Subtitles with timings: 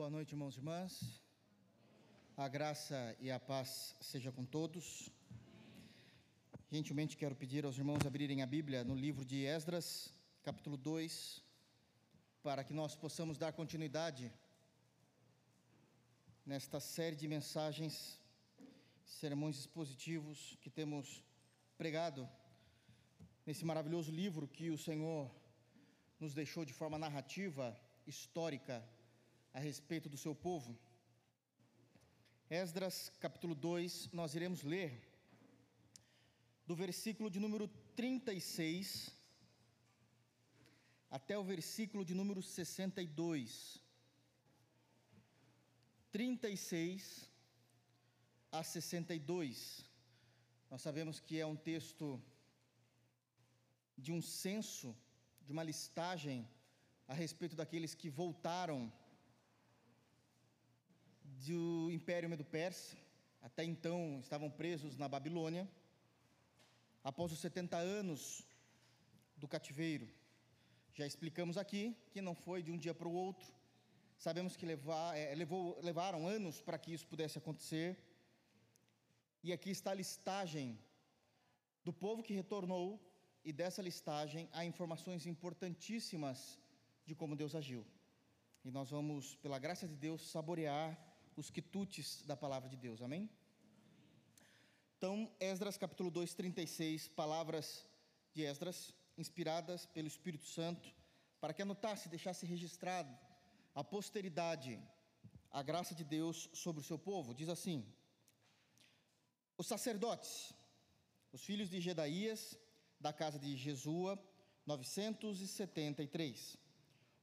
[0.00, 0.92] Boa noite, irmãos e irmãs.
[2.34, 5.10] A graça e a paz seja com todos.
[6.72, 10.10] Gentilmente quero pedir aos irmãos abrirem a Bíblia no livro de Esdras,
[10.42, 11.44] capítulo 2,
[12.42, 14.32] para que nós possamos dar continuidade
[16.46, 18.18] nesta série de mensagens,
[19.04, 21.22] sermões expositivos que temos
[21.76, 22.26] pregado
[23.44, 25.30] nesse maravilhoso livro que o Senhor
[26.18, 28.82] nos deixou de forma narrativa, histórica,
[29.52, 30.78] a respeito do seu povo.
[32.48, 34.92] Esdras capítulo 2, nós iremos ler
[36.66, 39.10] do versículo de número 36
[41.10, 43.80] até o versículo de número 62.
[46.12, 47.28] 36
[48.52, 49.84] a 62.
[50.70, 52.22] Nós sabemos que é um texto
[53.98, 54.96] de um censo,
[55.44, 56.48] de uma listagem
[57.08, 58.92] a respeito daqueles que voltaram
[61.46, 62.96] do Império Medo-Persa,
[63.40, 65.68] até então estavam presos na Babilônia,
[67.02, 68.46] após os 70 anos
[69.36, 70.06] do cativeiro.
[70.92, 73.50] Já explicamos aqui que não foi de um dia para o outro,
[74.18, 77.96] sabemos que levar, é, levou, levaram anos para que isso pudesse acontecer,
[79.42, 80.78] e aqui está a listagem
[81.82, 83.00] do povo que retornou,
[83.42, 86.60] e dessa listagem há informações importantíssimas
[87.06, 87.86] de como Deus agiu.
[88.62, 93.28] E nós vamos, pela graça de Deus, saborear os quitutes da palavra de Deus, amém?
[94.96, 97.86] Então, Esdras capítulo 2, 36, palavras
[98.34, 100.94] de Esdras, inspiradas pelo Espírito Santo,
[101.40, 103.16] para que anotasse, deixasse registrado
[103.74, 104.78] a posteridade,
[105.50, 107.34] a graça de Deus sobre o seu povo.
[107.34, 107.84] Diz assim:
[109.56, 110.52] Os sacerdotes,
[111.32, 112.58] os filhos de Gedaías,
[113.00, 114.22] da casa de Jesua,
[114.66, 116.56] 973.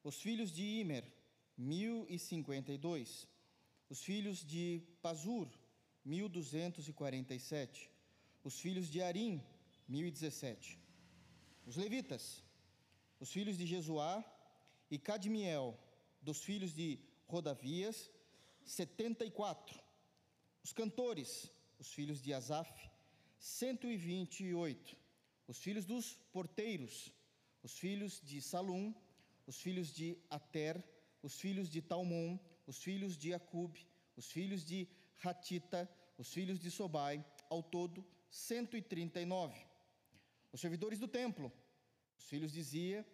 [0.03, 1.05] Os filhos de Imer,
[1.57, 3.27] 1052
[3.89, 5.47] os filhos de Pazur,
[6.03, 7.89] 1247.
[8.43, 9.43] Os filhos de Arim,
[9.87, 10.79] 1017.
[11.65, 12.43] Os levitas,
[13.19, 14.23] os filhos de Jesuá
[14.89, 15.77] e Cadmiel,
[16.21, 18.09] dos filhos de Rodavias,
[18.65, 19.79] 74.
[20.63, 21.49] Os cantores,
[21.79, 22.71] os filhos de Asaf,
[23.39, 24.97] 128.
[25.47, 27.11] Os filhos dos porteiros,
[27.63, 28.93] os filhos de Salum,
[29.45, 30.83] os filhos de Ater,
[31.21, 32.37] os filhos de Talmon,
[32.67, 33.73] os filhos de Acub,
[34.15, 39.59] os filhos de Ratita, os filhos de Sobai, ao todo 139.
[40.51, 41.51] Os servidores do templo,
[42.17, 43.05] os filhos de Zia,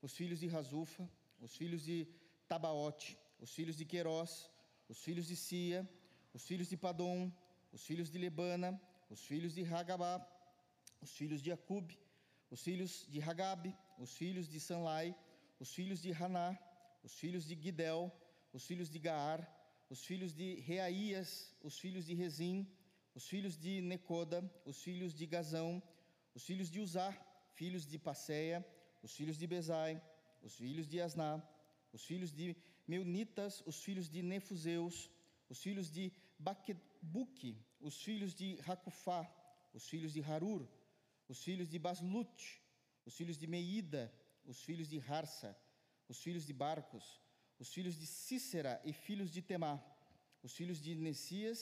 [0.00, 1.08] os filhos de Razufa,
[1.40, 2.08] os filhos de
[2.48, 4.50] Tabaote, os filhos de Querós,
[4.88, 5.88] os filhos de Sia,
[6.32, 7.30] os filhos de Padom,
[7.70, 8.80] os filhos de Lebana,
[9.10, 10.26] os filhos de Hagabá,
[11.00, 11.90] os filhos de Acub,
[12.50, 15.14] os filhos de Hagabe, os filhos de Sanlai,
[15.58, 16.58] os filhos de Haná,
[17.02, 18.12] os filhos de Gidel,
[18.52, 19.40] os filhos de Gaar,
[19.88, 22.66] os filhos de Reaías, os filhos de Rezim,
[23.14, 25.82] os filhos de Necoda, os filhos de Gazão,
[26.34, 27.12] os filhos de Uzá,
[27.54, 28.66] filhos de Passeia,
[29.02, 30.02] os filhos de Bezai,
[30.42, 31.42] os filhos de Asná,
[31.92, 35.10] os filhos de Meunitas, os filhos de Nefuseus,
[35.48, 39.30] os filhos de Baquebuque, os filhos de Racufá,
[39.72, 40.66] os filhos de Harur,
[41.28, 42.62] os filhos de Baslut,
[43.04, 44.12] os filhos de Meida,
[44.44, 45.56] os filhos de Harsa,
[46.08, 47.21] os filhos de Barcos,
[47.62, 49.74] os filhos de Cícera e filhos de Temá,
[50.42, 51.60] os filhos de Nessias,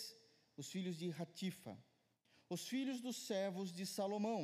[0.57, 1.75] os filhos de Ratifa,
[2.55, 4.43] os filhos dos servos de Salomão,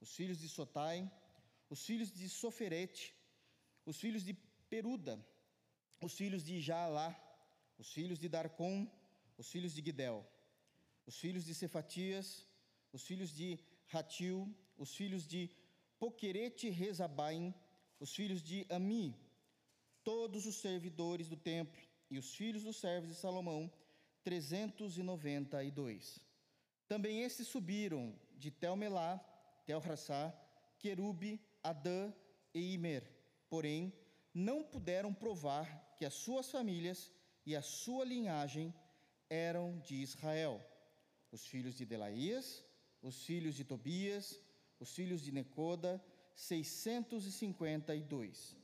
[0.00, 0.98] os filhos de Sotai,
[1.68, 3.12] os filhos de Soferete,
[3.84, 4.34] os filhos de
[4.72, 5.14] Peruda,
[6.00, 7.10] os filhos de Jaalá,
[7.76, 8.76] os filhos de Darcom,
[9.36, 10.24] os filhos de Gidel,
[11.08, 12.46] os filhos de Cefatias,
[12.92, 13.58] os filhos de
[13.88, 14.38] Ratil,
[14.76, 15.50] os filhos de
[15.98, 17.52] Poquerete Rezabaim,
[17.98, 19.06] os filhos de Ami,
[20.08, 23.70] todos os servidores do templo e os filhos dos servos de Salomão,
[24.24, 26.18] 392.
[26.86, 29.18] Também estes subiram de Telmelá,
[29.66, 30.34] Telrassá,
[30.78, 32.10] Querube, Adã
[32.54, 33.06] e Imer,
[33.50, 33.92] porém
[34.32, 37.12] não puderam provar que as suas famílias
[37.44, 38.72] e a sua linhagem
[39.28, 40.58] eram de Israel.
[41.30, 42.64] Os filhos de Delaías,
[43.02, 44.40] os filhos de Tobias,
[44.80, 46.02] os filhos de Necoda,
[46.34, 48.56] 652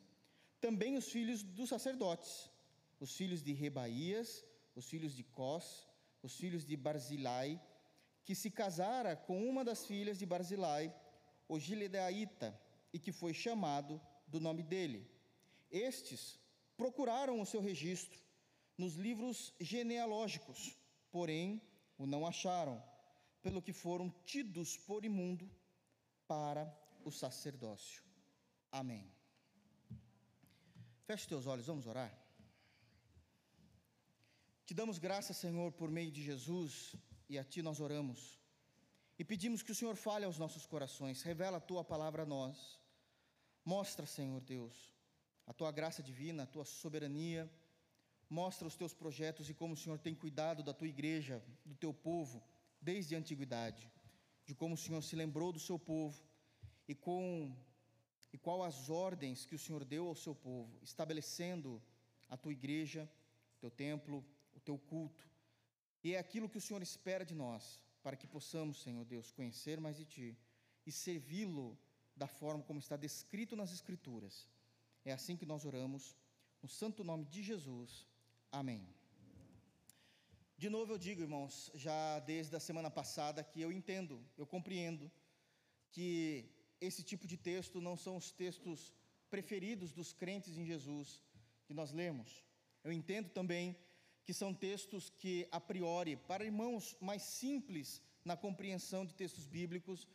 [0.65, 2.51] também os filhos dos sacerdotes,
[2.99, 4.43] os filhos de Rebaías,
[4.75, 5.87] os filhos de Cós,
[6.23, 7.61] os filhos de Barzilai,
[8.25, 10.85] que se casara com uma das filhas de Barzilai,
[11.47, 12.59] o Giledaíta,
[12.95, 15.07] e que foi chamado do nome dele.
[15.71, 16.41] Estes
[16.79, 18.19] procuraram o seu registro
[18.79, 20.75] nos livros genealógicos,
[21.11, 21.61] porém
[21.99, 22.83] o não acharam,
[23.43, 25.47] pelo que foram tidos por imundo
[26.27, 26.65] para
[27.05, 28.03] o sacerdócio.
[28.73, 29.14] Amém.
[31.07, 32.13] Feche teus olhos, vamos orar.
[34.65, 36.97] Te damos graças, Senhor, por meio de Jesus
[37.29, 38.41] e a Ti nós oramos.
[39.19, 42.81] E pedimos que o Senhor fale aos nossos corações, revela a Tua palavra a nós.
[43.63, 44.95] Mostra, Senhor Deus,
[45.47, 47.51] a Tua graça divina, a Tua soberania.
[48.31, 51.93] Mostra os Teus projetos e como o Senhor tem cuidado da Tua igreja, do Teu
[51.93, 52.43] povo,
[52.81, 53.93] desde a antiguidade.
[54.47, 56.19] De como o Senhor se lembrou do Seu povo
[56.89, 57.55] e com
[58.35, 61.81] e qual as ordens que o Senhor deu ao seu povo, estabelecendo
[62.29, 63.09] a tua igreja,
[63.57, 64.17] o teu templo,
[64.57, 65.25] o teu culto.
[66.03, 69.79] E é aquilo que o Senhor espera de nós, para que possamos, Senhor Deus, conhecer
[69.79, 70.37] mais de ti
[70.85, 71.79] e servi-lo
[72.17, 74.49] da forma como está descrito nas Escrituras.
[75.05, 76.17] É assim que nós oramos,
[76.61, 78.05] no santo nome de Jesus.
[78.51, 78.85] Amém.
[80.59, 85.09] De novo eu digo, irmãos, já desde a semana passada, que eu entendo, eu compreendo
[85.93, 88.93] que esse tipo de texto não são os textos
[89.31, 91.21] preferidos dos crentes em Jesus
[91.67, 92.45] que nós lemos.
[92.83, 93.77] Eu entendo também
[94.25, 100.09] que são textos que, a priori, para irmãos mais simples na compreensão de textos bíblicos,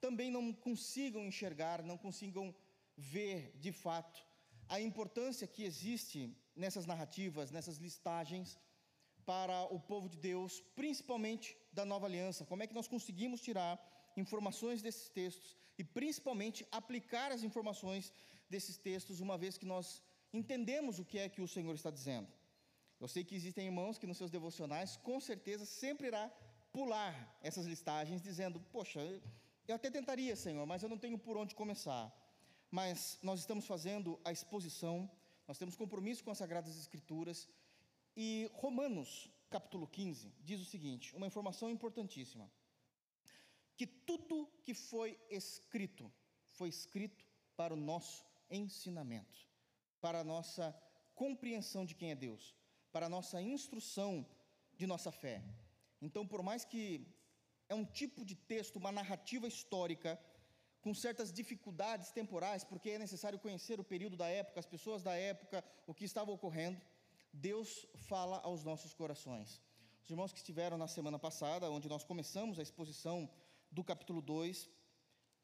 [0.00, 2.54] também não consigam enxergar, não consigam
[2.96, 4.24] ver de fato
[4.68, 8.58] a importância que existe nessas narrativas, nessas listagens
[9.26, 12.46] para o povo de Deus, principalmente da nova aliança.
[12.46, 13.72] Como é que nós conseguimos tirar
[14.16, 18.12] informações desses textos e principalmente aplicar as informações
[18.52, 20.02] desses textos, uma vez que nós
[20.40, 22.28] entendemos o que é que o Senhor está dizendo.
[23.02, 26.24] Eu sei que existem irmãos que nos seus devocionais, com certeza, sempre irá
[26.70, 27.14] pular
[27.48, 29.00] essas listagens, dizendo: Poxa,
[29.66, 32.04] eu até tentaria, Senhor, mas eu não tenho por onde começar.
[32.70, 35.10] Mas nós estamos fazendo a exposição,
[35.48, 37.48] nós temos compromisso com as Sagradas Escrituras,
[38.14, 42.50] e Romanos, capítulo 15, diz o seguinte: uma informação importantíssima
[43.80, 46.12] que tudo que foi escrito
[46.48, 47.24] foi escrito
[47.56, 49.38] para o nosso ensinamento,
[50.02, 50.64] para a nossa
[51.14, 52.54] compreensão de quem é Deus,
[52.92, 54.12] para a nossa instrução
[54.76, 55.42] de nossa fé.
[55.98, 56.84] Então, por mais que
[57.70, 60.20] é um tipo de texto, uma narrativa histórica,
[60.82, 65.14] com certas dificuldades temporais, porque é necessário conhecer o período da época, as pessoas da
[65.16, 66.78] época, o que estava ocorrendo,
[67.32, 69.58] Deus fala aos nossos corações.
[70.02, 73.18] Os irmãos que estiveram na semana passada, onde nós começamos a exposição
[73.70, 74.68] do capítulo 2,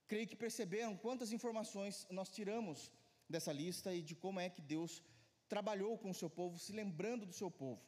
[0.09, 2.93] creio que perceberam quantas informações nós tiramos
[3.29, 5.03] dessa lista e de como é que Deus
[5.49, 7.81] trabalhou com o seu povo, se lembrando do seu povo.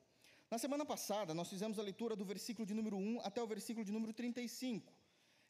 [0.51, 3.85] Na semana passada, nós fizemos a leitura do versículo de número 1 até o versículo
[3.85, 4.93] de número 35.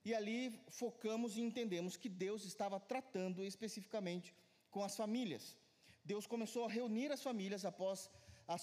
[0.05, 4.35] E ali focamos e entendemos que Deus estava tratando especificamente
[4.71, 5.57] com as famílias.
[6.05, 8.11] Deus começou a reunir as famílias após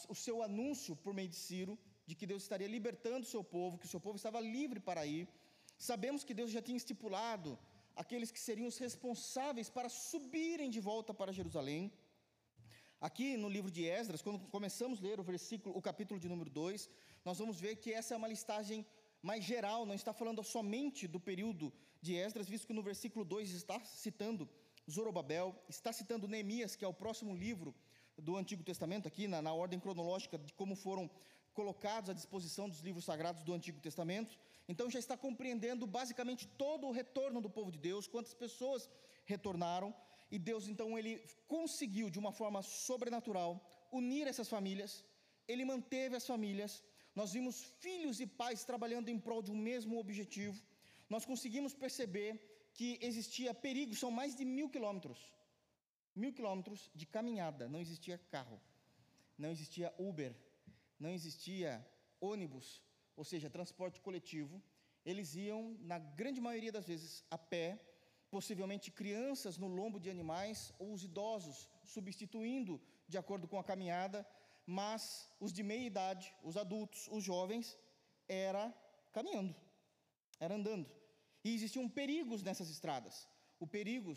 [0.10, 1.78] o seu anúncio por meio de Ciro
[2.08, 5.06] de que Deus estaria libertando o seu povo, que o seu povo estava livre para
[5.06, 5.28] ir
[5.78, 7.60] Sabemos que Deus já tinha estipulado
[7.96, 11.92] aqueles que seriam os responsáveis para subirem de volta para Jerusalém.
[13.00, 16.50] Aqui no livro de Esdras, quando começamos a ler o versículo, o capítulo de número
[16.50, 16.90] 2,
[17.24, 18.86] nós vamos ver que essa é uma listagem
[19.22, 23.52] mais geral, não está falando somente do período de Esdras, visto que no versículo 2
[23.52, 24.50] está citando
[24.90, 27.76] Zorobabel, está citando Neemias, que é o próximo livro
[28.18, 31.10] do Antigo Testamento, aqui na, na ordem cronológica de como foram
[31.54, 34.38] colocados à disposição dos livros sagrados do Antigo Testamento.
[34.68, 38.90] Então já está compreendendo basicamente todo o retorno do povo de Deus, quantas pessoas
[39.26, 39.94] retornaram,
[40.32, 43.52] e Deus então ele conseguiu de uma forma sobrenatural
[43.92, 45.06] unir essas famílias,
[45.48, 46.84] ele manteve as famílias.
[47.14, 50.60] Nós vimos filhos e pais trabalhando em prol de um mesmo objetivo.
[51.10, 52.30] Nós conseguimos perceber
[52.74, 55.20] que existia perigo, são mais de mil quilômetros,
[56.16, 58.60] mil quilômetros de caminhada, não existia carro,
[59.38, 60.36] não existia Uber,
[61.00, 61.86] não existia
[62.20, 62.82] ônibus,
[63.16, 64.62] ou seja, transporte coletivo,
[65.06, 67.80] eles iam, na grande maioria das vezes, a pé,
[68.30, 74.28] possivelmente crianças no lombo de animais ou os idosos substituindo de acordo com a caminhada,
[74.66, 77.78] mas os de meia idade, os adultos, os jovens,
[78.28, 78.74] era
[79.14, 79.56] caminhando,
[80.40, 80.90] era andando.
[81.44, 83.30] E existiam perigos nessas estradas,
[83.60, 84.16] o perigo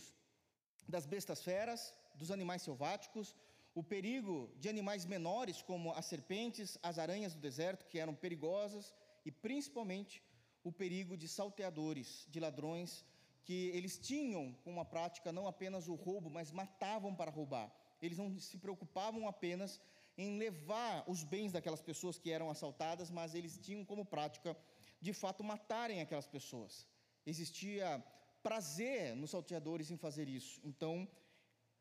[0.89, 3.37] das bestas feras, dos animais selváticos,
[3.75, 8.95] o perigo de animais menores, como as serpentes, as aranhas do deserto, que eram perigosas,
[9.25, 10.23] e principalmente
[10.65, 13.05] o perigo de salteadores, de ladrões,
[13.45, 17.73] que eles tinham como prática não apenas o roubo, mas matavam para roubar.
[18.01, 19.81] Eles não se preocupavam apenas
[20.17, 24.57] em levar os bens daquelas pessoas que eram assaltadas, mas eles tinham como prática,
[25.01, 26.87] de fato, matarem aquelas pessoas.
[27.25, 28.05] Existia
[28.43, 30.61] prazer nos salteadores em fazer isso.
[30.65, 31.09] Então,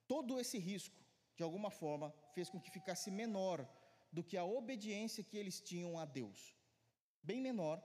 [0.07, 1.06] todo esse risco
[1.37, 3.59] de alguma forma, fez com que ficasse menor
[4.11, 6.39] do que a obediência que eles tinham a Deus.
[7.21, 7.81] Bem menor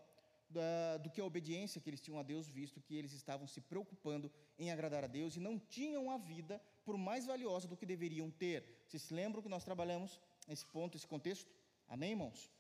[1.02, 4.30] do que a obediência que eles tinham a Deus, visto que eles estavam se preocupando
[4.58, 8.30] em agradar a Deus e não tinham a vida por mais valiosa do que deveriam
[8.30, 8.84] ter.
[8.86, 11.50] Vocês se lembram que nós trabalhamos esse ponto, esse contexto?
[11.88, 12.50] Amém, irmãos?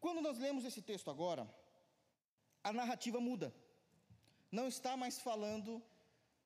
[0.00, 1.48] Quando nós lemos esse texto agora,
[2.62, 3.52] a narrativa muda.
[4.50, 5.82] Não está mais falando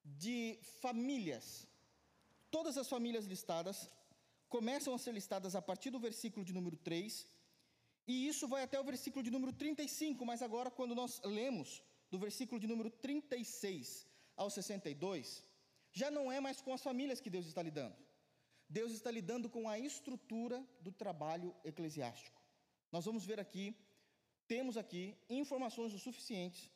[0.04, 1.66] de famílias.
[2.56, 3.90] Todas as famílias listadas
[4.49, 7.26] começam a ser listadas a partir do versículo de número 3,
[8.06, 11.82] e isso vai até o versículo de número 35, mas agora, quando nós lemos
[12.12, 14.06] do versículo de número 36
[14.37, 15.42] ao 62,
[15.90, 17.96] já não é mais com as famílias que Deus está lidando.
[18.68, 22.40] Deus está lidando com a estrutura do trabalho eclesiástico.
[22.92, 23.76] Nós vamos ver aqui,
[24.46, 26.70] temos aqui informações o suficientes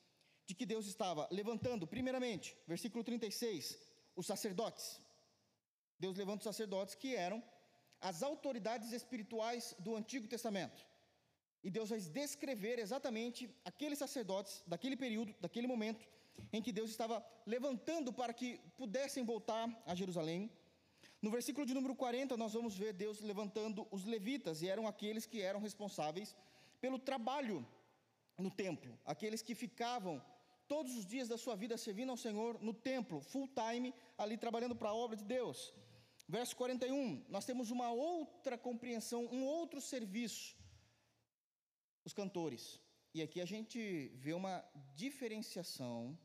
[0.45, 3.79] de que Deus estava levantando, primeiramente, versículo 36,
[4.17, 5.08] os sacerdotes.
[5.99, 7.43] Deus levanta os sacerdotes que eram
[8.01, 10.87] as autoridades espirituais do Antigo Testamento.
[11.63, 16.07] E Deus vai descrever exatamente aqueles sacerdotes daquele período, daquele momento,
[16.53, 20.51] em que Deus estava levantando para que pudessem voltar a Jerusalém.
[21.21, 25.27] No versículo de número 40, nós vamos ver Deus levantando os levitas, e eram aqueles
[25.27, 26.37] que eram responsáveis
[26.81, 27.67] pelo trabalho
[28.37, 30.23] no templo, aqueles que ficavam
[30.69, 34.77] todos os dias da sua vida servindo ao Senhor no templo, full time, ali trabalhando
[34.77, 35.75] para a obra de Deus.
[36.29, 40.59] Verso 41, nós temos uma outra compreensão, um outro serviço
[42.09, 42.81] os cantores.
[43.15, 46.19] E aqui a gente vê uma diferenciação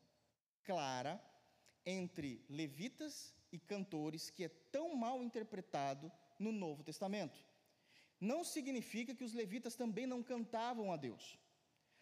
[0.64, 1.22] clara
[1.86, 7.38] entre levitas e cantores que é tão mal interpretado no Novo Testamento.
[8.20, 11.38] Não significa que os levitas também não cantavam a Deus,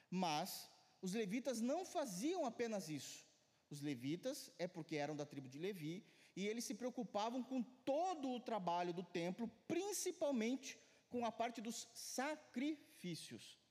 [0.09, 0.69] mas
[1.01, 3.25] os levitas não faziam apenas isso.
[3.71, 8.29] Os levitas é porque eram da tribo de Levi e eles se preocupavam com todo
[8.29, 13.61] o trabalho do templo, principalmente com a parte dos sacrifícios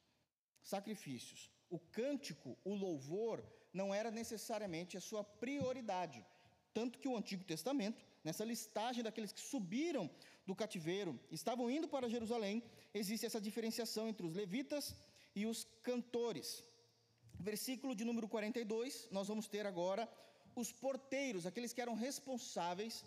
[0.62, 1.50] sacrifícios.
[1.68, 6.24] O cântico, o louvor, não era necessariamente a sua prioridade.
[6.72, 10.10] Tanto que o Antigo Testamento, nessa listagem daqueles que subiram
[10.46, 12.62] do cativeiro, estavam indo para Jerusalém,
[12.92, 14.94] existe essa diferenciação entre os levitas
[15.34, 16.64] e os cantores.
[17.38, 20.08] Versículo de número 42, nós vamos ter agora
[20.54, 23.04] os porteiros, aqueles que eram responsáveis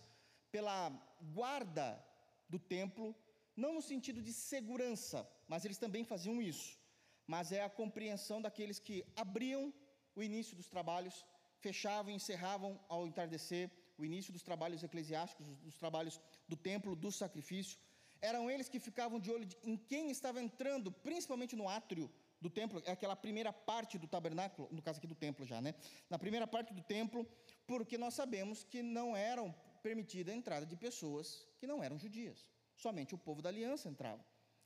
[0.52, 0.92] pela
[1.34, 2.04] guarda
[2.50, 3.16] do templo,
[3.56, 6.84] não no sentido de segurança, mas eles também faziam isso
[7.28, 9.74] mas é a compreensão daqueles que abriam
[10.16, 11.26] o início dos trabalhos,
[11.60, 17.12] fechavam e encerravam ao entardecer o início dos trabalhos eclesiásticos, dos trabalhos do templo, do
[17.12, 17.78] sacrifício.
[18.22, 22.10] Eram eles que ficavam de olho em quem estava entrando, principalmente no átrio
[22.44, 25.74] do templo, é aquela primeira parte do tabernáculo, no caso aqui do templo já, né?
[26.10, 27.26] Na primeira parte do templo,
[27.66, 32.40] porque nós sabemos que não eram permitida a entrada de pessoas que não eram judias.
[32.76, 34.24] Somente o povo da aliança entrava.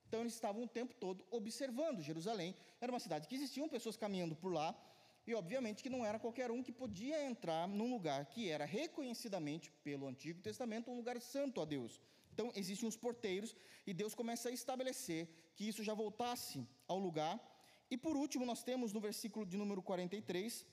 [0.08, 2.56] Então eles estavam o tempo todo observando Jerusalém.
[2.82, 4.76] Era uma cidade que existiam pessoas caminhando por lá,
[5.28, 9.70] e obviamente que não era qualquer um que podia entrar num lugar que era reconhecidamente
[9.84, 12.00] pelo Antigo Testamento um lugar santo a Deus.
[12.34, 13.56] Então existem os porteiros
[13.86, 17.36] e Deus começa a estabelecer que isso já voltasse ao lugar.
[17.90, 20.66] E por último, nós temos no versículo de número 43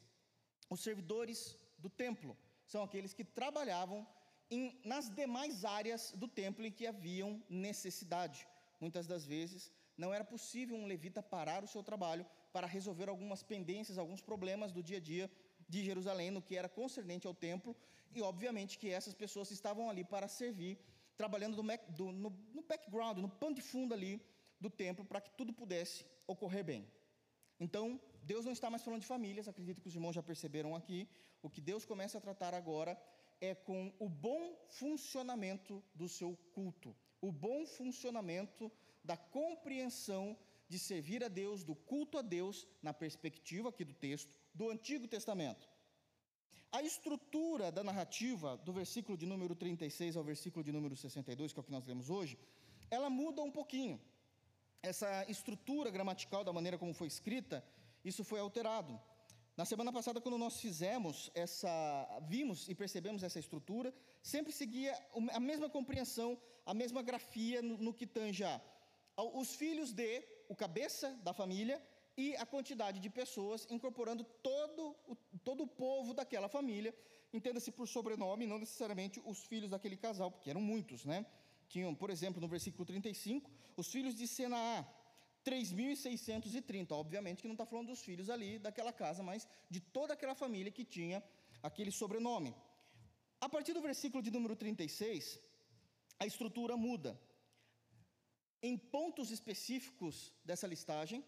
[0.69, 2.37] os servidores do templo.
[2.67, 4.07] São aqueles que trabalhavam
[4.51, 8.47] em, nas demais áreas do templo em que haviam necessidade
[8.81, 13.43] muitas das vezes, não era possível um levita parar o seu trabalho para resolver algumas
[13.43, 15.31] pendências, alguns problemas do dia a dia
[15.69, 17.75] de Jerusalém, no que era concernente ao templo,
[18.15, 20.79] e obviamente que essas pessoas estavam ali para servir,
[21.17, 24.21] trabalhando no, no, background, no pano de fundo ali
[24.61, 26.87] do templo, para que tudo pudesse ocorrer bem.
[27.67, 27.85] Então,
[28.33, 31.01] Deus não está mais falando de famílias, acredito que os irmãos já perceberam aqui.
[31.47, 32.93] O que Deus começa a tratar agora
[33.41, 34.45] é com o bom
[34.81, 36.91] funcionamento do seu culto
[37.25, 38.71] o bom funcionamento
[39.03, 40.37] da compreensão
[40.69, 45.09] de servir a Deus, do culto a Deus, na perspectiva aqui do texto, do Antigo
[45.09, 45.67] Testamento.
[46.71, 51.59] A estrutura da narrativa, do versículo de número 36 ao versículo de número 62, que
[51.59, 52.39] é o que nós lemos hoje,
[52.91, 53.99] ela muda um pouquinho.
[54.85, 57.65] Essa estrutura gramatical, da maneira como foi escrita,
[58.05, 59.01] isso foi alterado.
[59.57, 61.71] Na semana passada, quando nós fizemos essa,
[62.29, 64.93] vimos e percebemos essa estrutura, sempre seguia
[65.33, 66.37] a mesma compreensão,
[66.67, 68.61] a mesma grafia no, no que tange a
[69.17, 71.81] os filhos de, o cabeça da família
[72.17, 76.95] e a quantidade de pessoas, incorporando todo o, todo o povo daquela família,
[77.33, 81.25] entenda-se por sobrenome, não necessariamente os filhos daquele casal, porque eram muitos, né?
[81.69, 84.87] Tinham, por exemplo, no versículo 35, os filhos de Senaá,
[85.45, 86.93] 3.630.
[86.93, 90.73] Obviamente que não está falando dos filhos ali daquela casa, mas de toda aquela família
[90.73, 91.23] que tinha
[91.63, 92.55] aquele sobrenome.
[93.41, 95.39] A partir do versículo de número 36,
[96.19, 97.19] a estrutura muda.
[98.63, 101.23] Em pontos específicos dessa listagem,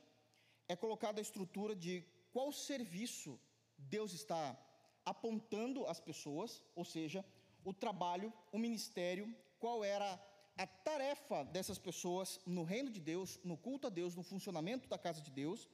[0.68, 2.02] é colocada a estrutura de
[2.32, 3.38] qual serviço
[3.76, 4.56] Deus está
[5.04, 7.24] apontando às pessoas, ou seja,
[7.64, 9.26] o trabalho, o ministério,
[9.58, 10.08] qual era
[10.56, 14.98] a tarefa dessas pessoas no reino de Deus, no culto a Deus, no funcionamento da
[14.98, 15.68] casa de Deus.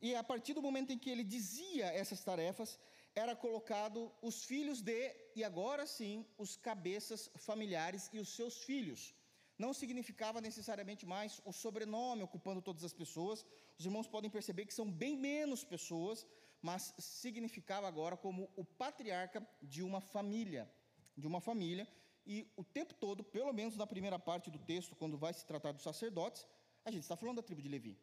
[0.00, 2.78] E a partir do momento em que ele dizia essas tarefas,
[3.14, 9.14] era colocado os filhos de, e agora sim, os cabeças familiares e os seus filhos.
[9.56, 13.46] Não significava necessariamente mais o sobrenome ocupando todas as pessoas.
[13.78, 16.26] Os irmãos podem perceber que são bem menos pessoas,
[16.60, 20.68] mas significava agora como o patriarca de uma família,
[21.16, 21.86] de uma família,
[22.26, 25.72] e o tempo todo, pelo menos na primeira parte do texto, quando vai se tratar
[25.72, 26.46] dos sacerdotes,
[26.84, 27.98] a gente está falando da tribo de Levi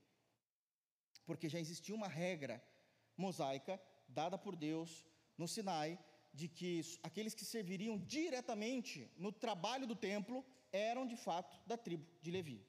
[1.26, 2.62] porque já existia uma regra
[3.16, 5.06] mosaica dada por Deus
[5.38, 5.98] no Sinai
[6.34, 12.06] de que aqueles que serviriam diretamente no trabalho do templo eram de fato da tribo
[12.22, 12.66] de Levi.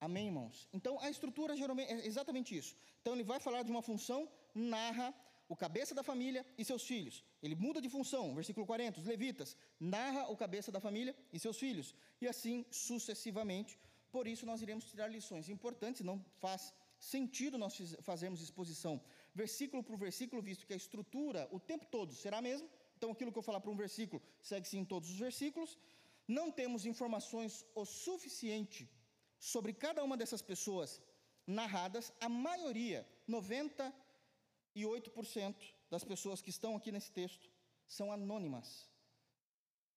[0.00, 0.68] Amém, irmãos?
[0.72, 2.74] Então a estrutura geralmente é exatamente isso.
[3.00, 5.14] Então ele vai falar de uma função, narra
[5.52, 7.16] o cabeça da família e seus filhos.
[7.42, 9.56] Ele muda de função, versículo 40, os levitas,
[9.94, 11.88] narra o cabeça da família e seus filhos,
[12.22, 13.72] e assim sucessivamente.
[14.12, 16.72] Por isso nós iremos tirar lições importantes, não faz
[17.12, 17.74] sentido nós
[18.10, 18.94] fazermos exposição
[19.34, 22.68] versículo por versículo, visto que a estrutura o tempo todo será a mesma.
[22.96, 25.76] Então, aquilo que eu falar para um versículo segue-se em todos os versículos.
[26.28, 28.88] Não temos informações o suficiente
[29.52, 31.00] sobre cada uma dessas pessoas
[31.44, 32.12] narradas.
[32.20, 33.00] A maioria,
[34.76, 35.54] 98%
[35.90, 37.50] das pessoas que estão aqui nesse texto,
[37.86, 38.88] são anônimas.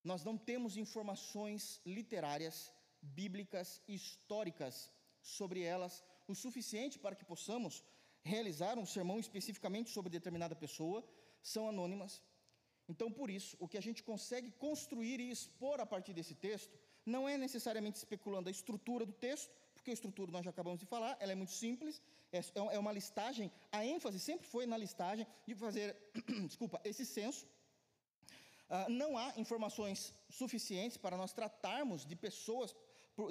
[0.04, 7.84] Nós não temos informações literárias, bíblicas, históricas sobre elas o suficiente para que possamos
[8.24, 11.04] realizar um sermão especificamente sobre determinada pessoa,
[11.42, 12.24] são anônimas.
[12.88, 16.78] Então, por isso, o que a gente consegue construir e expor a partir desse texto
[17.06, 19.54] não é necessariamente especulando a estrutura do texto,
[19.84, 22.40] porque a estrutura nós já acabamos de falar, ela é muito simples, é,
[22.76, 25.94] é uma listagem, a ênfase sempre foi na listagem de fazer,
[26.48, 27.46] desculpa, esse censo.
[28.70, 32.74] Uh, não há informações suficientes para nós tratarmos de pessoas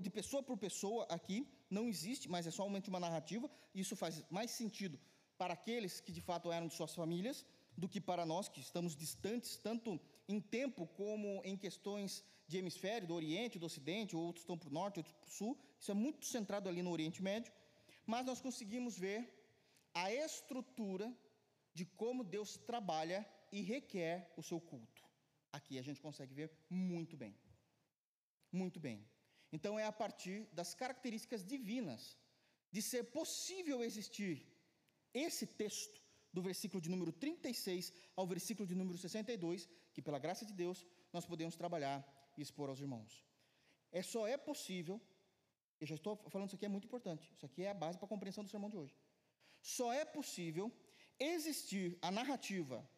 [0.01, 4.53] de pessoa por pessoa aqui, não existe, mas é somente uma narrativa, isso faz mais
[4.53, 4.97] sentido
[5.37, 7.45] para aqueles que de fato eram de suas famílias,
[7.77, 12.23] do que para nós que estamos distantes, tanto em tempo como em questões
[12.53, 15.53] de hemisfério, do Oriente, do Ocidente, outros estão para o Norte, outros para o Sul,
[15.81, 17.53] isso é muito centrado ali no Oriente Médio,
[18.13, 19.21] mas nós conseguimos ver
[20.05, 21.07] a estrutura
[21.79, 23.21] de como Deus trabalha
[23.57, 25.03] e requer o seu culto.
[25.59, 27.35] Aqui a gente consegue ver muito bem.
[28.61, 28.99] Muito bem.
[29.57, 32.03] Então, é a partir das características divinas
[32.75, 34.35] de ser possível existir
[35.25, 35.99] esse texto,
[36.37, 40.79] do versículo de número 36 ao versículo de número 62, que pela graça de Deus
[41.13, 41.97] nós podemos trabalhar
[42.37, 43.25] e expor aos irmãos.
[43.91, 45.01] É só é possível,
[45.81, 48.07] eu já estou falando isso aqui é muito importante, isso aqui é a base para
[48.07, 48.97] a compreensão do sermão de hoje.
[49.61, 50.73] Só é possível
[51.19, 52.89] existir a narrativa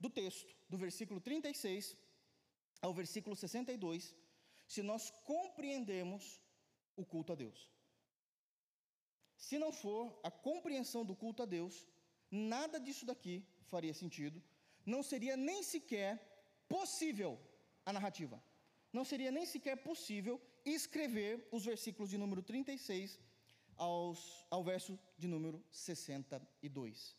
[0.00, 1.96] do texto, do versículo 36
[2.80, 4.14] ao versículo 62,
[4.66, 6.40] se nós compreendemos
[6.96, 7.68] o culto a Deus.
[9.36, 11.86] Se não for a compreensão do culto a Deus,
[12.30, 14.42] nada disso daqui faria sentido,
[14.84, 16.12] não seria nem sequer
[16.68, 17.38] possível
[17.84, 18.42] a narrativa.
[18.92, 23.18] Não seria nem sequer possível escrever os versículos de número 36
[23.76, 27.16] aos, ao verso de número 62.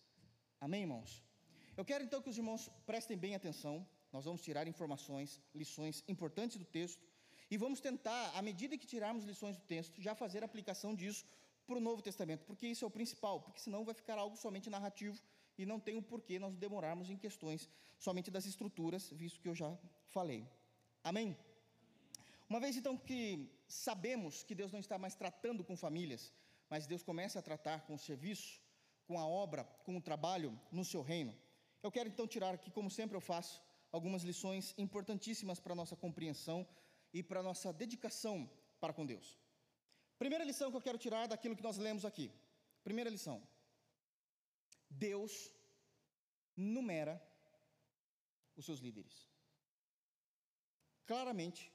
[0.60, 1.24] Amém, irmãos?
[1.78, 3.88] Eu quero então que os irmãos prestem bem atenção.
[4.12, 7.08] Nós vamos tirar informações, lições importantes do texto
[7.52, 11.26] e vamos tentar, à medida que tirarmos lições do texto, já fazer aplicação disso
[11.66, 14.70] para o Novo Testamento, porque isso é o principal, porque senão vai ficar algo somente
[14.70, 15.20] narrativo
[15.58, 19.56] e não tem o porquê nós demorarmos em questões somente das estruturas, visto que eu
[19.56, 19.78] já
[20.08, 20.48] falei.
[21.04, 21.38] Amém?
[22.50, 26.34] Uma vez então que sabemos que Deus não está mais tratando com famílias,
[26.68, 28.60] mas Deus começa a tratar com o serviço,
[29.08, 31.38] com a obra, com o trabalho no seu reino.
[31.84, 35.96] Eu quero então tirar aqui, como sempre eu faço, algumas lições importantíssimas para a nossa
[35.96, 36.68] compreensão
[37.14, 39.38] e para a nossa dedicação para com Deus.
[40.18, 42.32] Primeira lição que eu quero tirar daquilo que nós lemos aqui.
[42.84, 43.42] Primeira lição.
[44.90, 45.52] Deus
[46.58, 47.22] numera
[48.58, 49.28] os seus líderes.
[51.06, 51.72] Claramente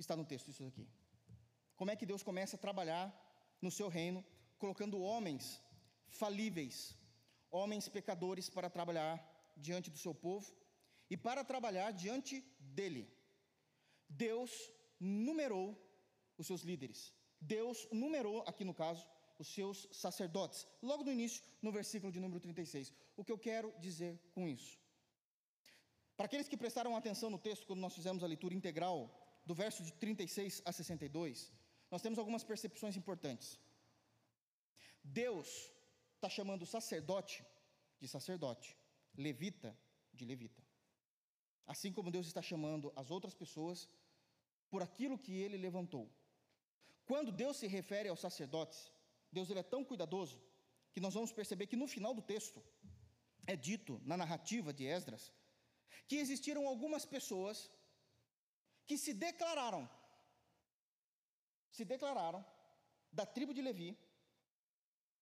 [0.00, 0.86] está no texto isso aqui.
[1.76, 3.04] Como é que Deus começa a trabalhar
[3.60, 4.24] no seu reino,
[4.58, 5.62] colocando homens
[6.08, 6.96] falíveis,
[7.50, 9.14] homens pecadores para trabalhar
[9.56, 10.46] diante do seu povo
[11.08, 13.08] e para trabalhar diante dele.
[14.08, 14.50] Deus
[14.98, 15.66] numerou
[16.38, 17.12] os seus líderes.
[17.40, 19.06] Deus numerou, aqui no caso,
[19.38, 20.66] os seus sacerdotes.
[20.82, 22.92] Logo no início, no versículo de número 36.
[23.16, 24.78] O que eu quero dizer com isso?
[26.16, 28.98] Para aqueles que prestaram atenção no texto, quando nós fizemos a leitura integral,
[29.50, 31.52] do verso de 36 a 62,
[31.90, 33.48] nós temos algumas percepções importantes.
[35.02, 35.48] Deus
[36.14, 37.44] está chamando sacerdote
[38.00, 38.68] de sacerdote,
[39.26, 39.70] levita
[40.18, 40.62] de levita.
[41.66, 43.88] Assim como Deus está chamando as outras pessoas
[44.70, 46.04] por aquilo que ele levantou.
[47.10, 48.78] Quando Deus se refere aos sacerdotes,
[49.32, 50.40] Deus ele é tão cuidadoso
[50.92, 52.62] que nós vamos perceber que no final do texto
[53.48, 55.32] é dito na narrativa de Esdras
[56.06, 57.68] que existiram algumas pessoas
[58.90, 59.82] que se declararam
[61.76, 62.40] se declararam
[63.18, 63.90] da tribo de Levi.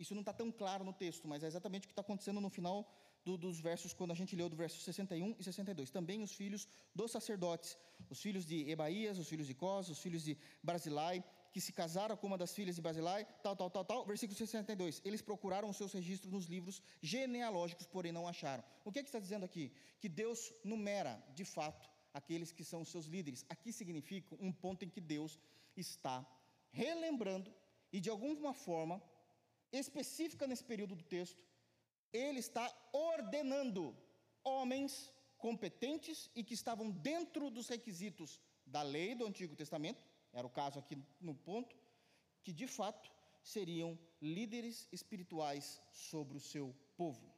[0.02, 2.48] Isso não está tão claro no texto, mas é exatamente o que está acontecendo no
[2.48, 2.78] final
[3.26, 5.90] do, dos versos, quando a gente leu do verso 61 e 62.
[5.90, 7.76] Também os filhos dos sacerdotes,
[8.08, 12.16] os filhos de Ebaías, os filhos de Cós, os filhos de Barzilai, que se casaram
[12.16, 14.06] com uma das filhas de Barzilai, tal, tal, tal, tal.
[14.06, 15.02] Versículo 62.
[15.04, 18.64] Eles procuraram os seus registros nos livros genealógicos, porém não acharam.
[18.82, 19.70] O que, é que está dizendo aqui?
[20.00, 23.44] Que Deus numera, de fato, aqueles que são os seus líderes.
[23.48, 25.38] Aqui significa um ponto em que Deus
[25.76, 26.26] está
[26.70, 27.52] relembrando
[27.92, 29.02] e, de alguma forma
[29.72, 31.42] específica nesse período do texto,
[32.12, 33.96] ele está ordenando
[34.42, 40.50] homens competentes e que estavam dentro dos requisitos da lei do Antigo Testamento, era o
[40.50, 41.76] caso aqui no ponto,
[42.42, 43.10] que de fato
[43.42, 47.37] seriam líderes espirituais sobre o seu povo.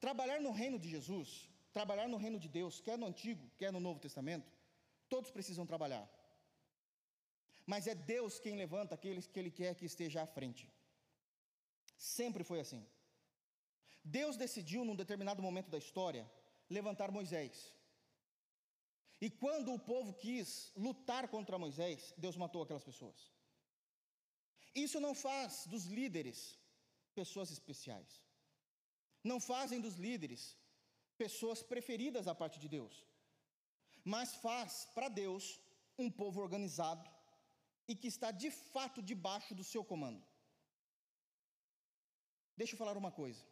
[0.00, 3.80] Trabalhar no reino de Jesus, trabalhar no reino de Deus, quer no Antigo, quer no
[3.80, 4.50] Novo Testamento,
[5.08, 6.08] todos precisam trabalhar
[7.72, 10.62] mas é Deus quem levanta aqueles que Ele quer que esteja à frente.
[11.98, 12.82] Sempre foi assim.
[14.02, 16.24] Deus decidiu, num determinado momento da história,
[16.76, 17.54] levantar Moisés.
[19.20, 23.18] E quando o povo quis lutar contra Moisés, Deus matou aquelas pessoas.
[24.74, 26.58] Isso não faz dos líderes
[27.14, 28.10] pessoas especiais.
[29.22, 30.56] Não fazem dos líderes
[31.16, 33.04] pessoas preferidas da parte de Deus.
[34.04, 35.60] Mas faz para Deus
[35.98, 37.04] um povo organizado,
[37.88, 40.22] e que está de fato debaixo do seu comando.
[42.56, 43.42] Deixa eu falar uma coisa.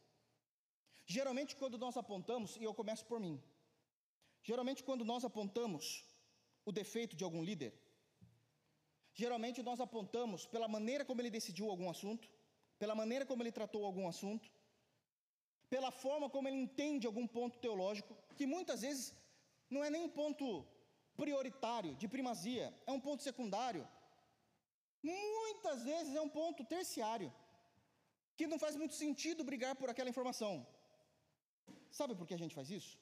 [1.07, 3.43] Geralmente, quando nós apontamos, e eu começo por mim,
[4.43, 6.05] geralmente, quando nós apontamos
[6.65, 7.73] o defeito de algum líder,
[9.15, 12.29] geralmente nós apontamos pela maneira como ele decidiu algum assunto,
[12.79, 14.51] pela maneira como ele tratou algum assunto,
[15.69, 19.15] pela forma como ele entende algum ponto teológico, que muitas vezes
[19.69, 20.67] não é nem um ponto
[21.17, 23.87] prioritário, de primazia, é um ponto secundário,
[25.03, 27.33] Muitas vezes é um ponto terciário,
[28.37, 30.67] que não faz muito sentido brigar por aquela informação.
[31.91, 32.99] Sabe por que a gente faz isso?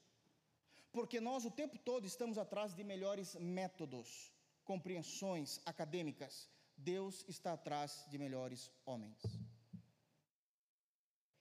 [0.93, 4.33] Porque nós o tempo todo estamos atrás de melhores métodos,
[4.65, 6.49] compreensões acadêmicas.
[6.77, 9.19] Deus está atrás de melhores homens.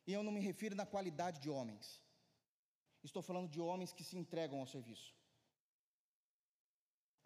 [0.08, 1.86] E eu não me refiro na qualidade de homens.
[3.10, 5.10] Estou falando de homens que se entregam ao serviço.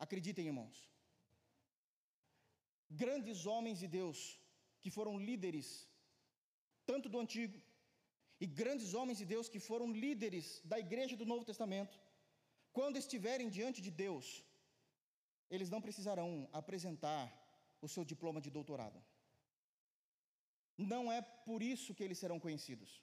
[0.06, 0.78] Acreditem, irmãos,
[3.04, 4.20] grandes homens de Deus
[4.82, 5.68] que foram líderes,
[6.86, 7.58] tanto do Antigo,
[8.40, 12.00] e grandes homens de Deus que foram líderes da igreja do Novo Testamento,
[12.78, 14.28] quando estiverem diante de Deus,
[15.50, 17.24] eles não precisarão apresentar
[17.82, 19.00] o seu diploma de doutorado.
[20.78, 23.02] Não é por isso que eles serão conhecidos.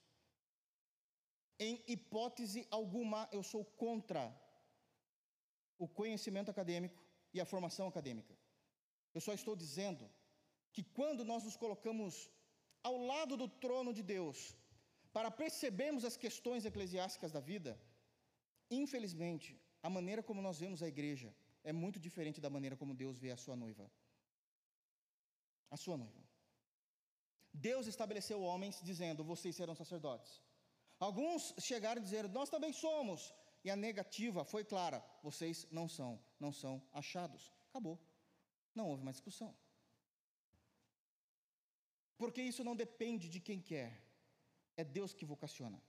[1.58, 4.22] Em hipótese alguma, eu sou contra
[5.78, 7.00] o conhecimento acadêmico
[7.32, 8.34] e a formação acadêmica.
[9.14, 10.04] Eu só estou dizendo
[10.72, 12.28] que quando nós nos colocamos
[12.82, 14.38] ao lado do trono de Deus,
[15.12, 17.72] para percebermos as questões eclesiásticas da vida,
[18.70, 19.50] infelizmente,
[19.82, 21.30] a maneira como nós vemos a igreja
[21.62, 23.90] é muito diferente da maneira como Deus vê a sua noiva.
[25.70, 26.23] A sua noiva.
[27.54, 30.42] Deus estabeleceu homens dizendo: vocês serão sacerdotes.
[30.98, 33.32] Alguns chegaram a dizer: nós também somos.
[33.64, 37.52] E a negativa foi clara: vocês não são, não são achados.
[37.70, 37.98] Acabou.
[38.74, 39.54] Não houve mais discussão.
[42.18, 43.90] Porque isso não depende de quem quer,
[44.76, 45.80] é Deus que vocaciona.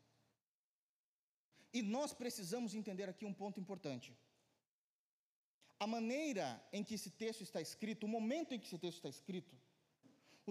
[1.73, 4.17] E nós precisamos entender aqui um ponto importante.
[5.79, 9.09] A maneira em que esse texto está escrito, o momento em que esse texto está
[9.09, 9.55] escrito,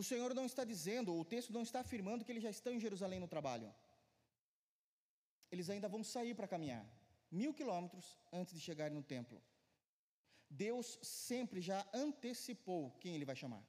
[0.00, 2.72] o Senhor não está dizendo, ou o texto não está afirmando que eles já estão
[2.72, 3.72] em Jerusalém no trabalho.
[5.52, 6.85] Eles ainda vão sair para caminhar,
[7.30, 9.40] mil quilômetros antes de chegarem no templo.
[10.50, 13.64] Deus sempre já antecipou quem ele vai chamar.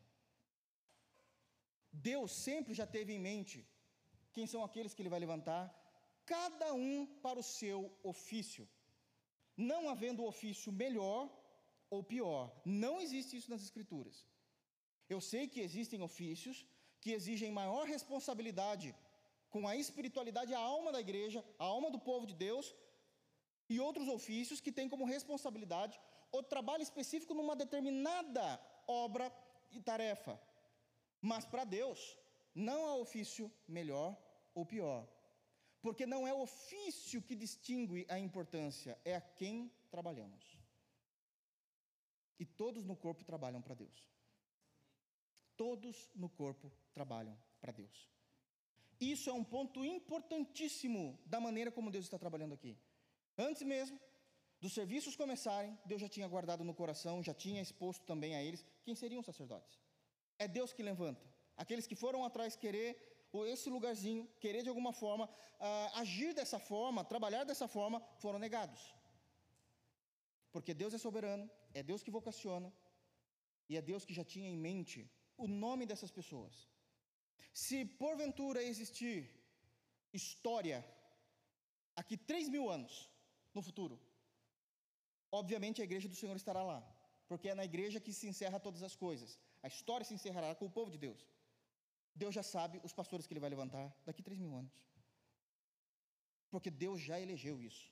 [1.91, 3.57] Deus sempre já teve em mente
[4.33, 5.63] quem são aqueles que ele vai levantar,
[6.25, 8.67] cada um para o seu ofício.
[9.55, 11.21] Não havendo ofício melhor
[11.89, 12.43] ou pior.
[12.65, 14.25] Não existe isso nas Escrituras.
[15.09, 16.65] Eu sei que existem ofícios
[17.01, 18.95] que exigem maior responsabilidade
[19.49, 22.75] com a espiritualidade, a alma da igreja, a alma do povo de Deus,
[23.69, 25.99] e outros ofícios que têm como responsabilidade
[26.31, 29.31] o trabalho específico numa determinada obra
[29.71, 30.39] e tarefa.
[31.21, 32.17] Mas para Deus,
[32.53, 34.17] não há ofício melhor
[34.53, 35.07] ou pior.
[35.81, 40.57] Porque não é o ofício que distingue a importância, é a quem trabalhamos.
[42.39, 44.14] E todos no corpo trabalham para Deus.
[45.55, 48.09] Todos no corpo trabalham para Deus.
[48.99, 52.77] Isso é um ponto importantíssimo da maneira como Deus está trabalhando aqui.
[53.37, 53.99] Antes mesmo
[54.61, 58.65] dos serviços começarem, Deus já tinha guardado no coração, já tinha exposto também a eles
[58.83, 59.79] quem seriam os sacerdotes.
[60.39, 61.25] É Deus que levanta.
[61.57, 62.89] Aqueles que foram atrás querer
[63.31, 68.39] ou esse lugarzinho, querer de alguma forma uh, agir dessa forma, trabalhar dessa forma, foram
[68.39, 68.81] negados.
[70.53, 72.71] Porque Deus é soberano, é Deus que vocaciona,
[73.67, 76.53] e é Deus que já tinha em mente o nome dessas pessoas.
[77.53, 79.17] Se porventura existir
[80.13, 80.77] história
[82.01, 82.93] aqui três mil anos
[83.53, 83.95] no futuro,
[85.31, 86.79] obviamente a igreja do Senhor estará lá,
[87.29, 89.39] porque é na igreja que se encerra todas as coisas.
[89.63, 91.21] A história se encerrará com o povo de Deus.
[92.13, 94.75] Deus já sabe os pastores que ele vai levantar daqui três mil anos,
[96.49, 97.85] porque Deus já elegeu isso.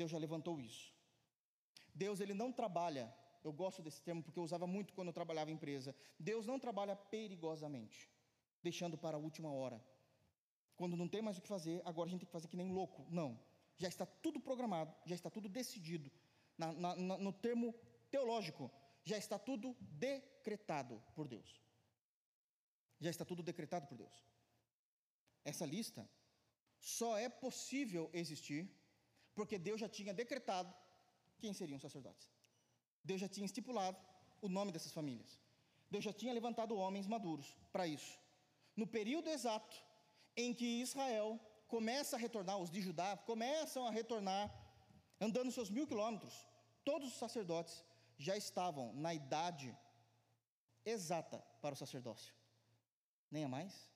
[0.00, 0.86] Deus já levantou isso.
[1.94, 3.04] Deus ele não trabalha,
[3.46, 5.94] eu gosto desse termo porque eu usava muito quando eu trabalhava em empresa.
[6.18, 8.10] Deus não trabalha perigosamente,
[8.62, 9.80] deixando para a última hora.
[10.74, 12.70] Quando não tem mais o que fazer, agora a gente tem que fazer que nem
[12.72, 13.06] louco.
[13.08, 13.40] Não.
[13.76, 16.10] Já está tudo programado, já está tudo decidido.
[16.58, 17.74] Na, na, no termo
[18.10, 18.70] teológico,
[19.04, 21.62] já está tudo decretado por Deus.
[22.98, 24.26] Já está tudo decretado por Deus.
[25.44, 26.08] Essa lista
[26.80, 28.68] só é possível existir
[29.34, 30.74] porque Deus já tinha decretado
[31.38, 32.35] quem seriam os sacerdotes.
[33.08, 33.98] Deus já tinha estipulado
[34.42, 35.38] o nome dessas famílias.
[35.90, 38.18] Deus já tinha levantado homens maduros para isso.
[38.76, 39.76] No período exato
[40.36, 41.28] em que Israel
[41.68, 44.44] começa a retornar, os de Judá começam a retornar,
[45.20, 46.34] andando seus mil quilômetros,
[46.84, 47.84] todos os sacerdotes
[48.18, 49.76] já estavam na idade
[50.84, 52.34] exata para o sacerdócio.
[53.30, 53.90] Nem a mais,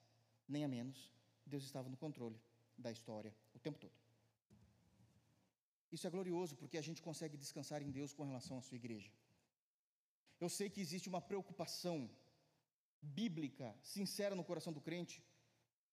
[0.49, 1.13] nem a menos,
[1.45, 2.41] Deus estava no controle
[2.77, 4.00] da história o tempo todo.
[5.93, 9.11] Isso é glorioso porque a gente consegue descansar em Deus com relação à sua igreja.
[10.41, 11.97] Eu sei que existe uma preocupação
[13.03, 15.23] bíblica, sincera no coração do crente,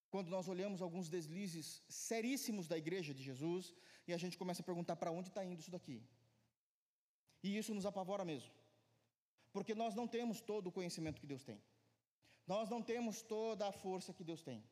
[0.10, 3.74] quando nós olhamos alguns deslizes seríssimos da igreja de Jesus
[4.08, 6.02] e a gente começa a perguntar para onde está indo isso daqui.
[7.44, 8.52] E isso nos apavora mesmo,
[9.52, 11.62] porque nós não temos todo o conhecimento que Deus tem,
[12.46, 14.64] nós não temos toda a força que Deus tem,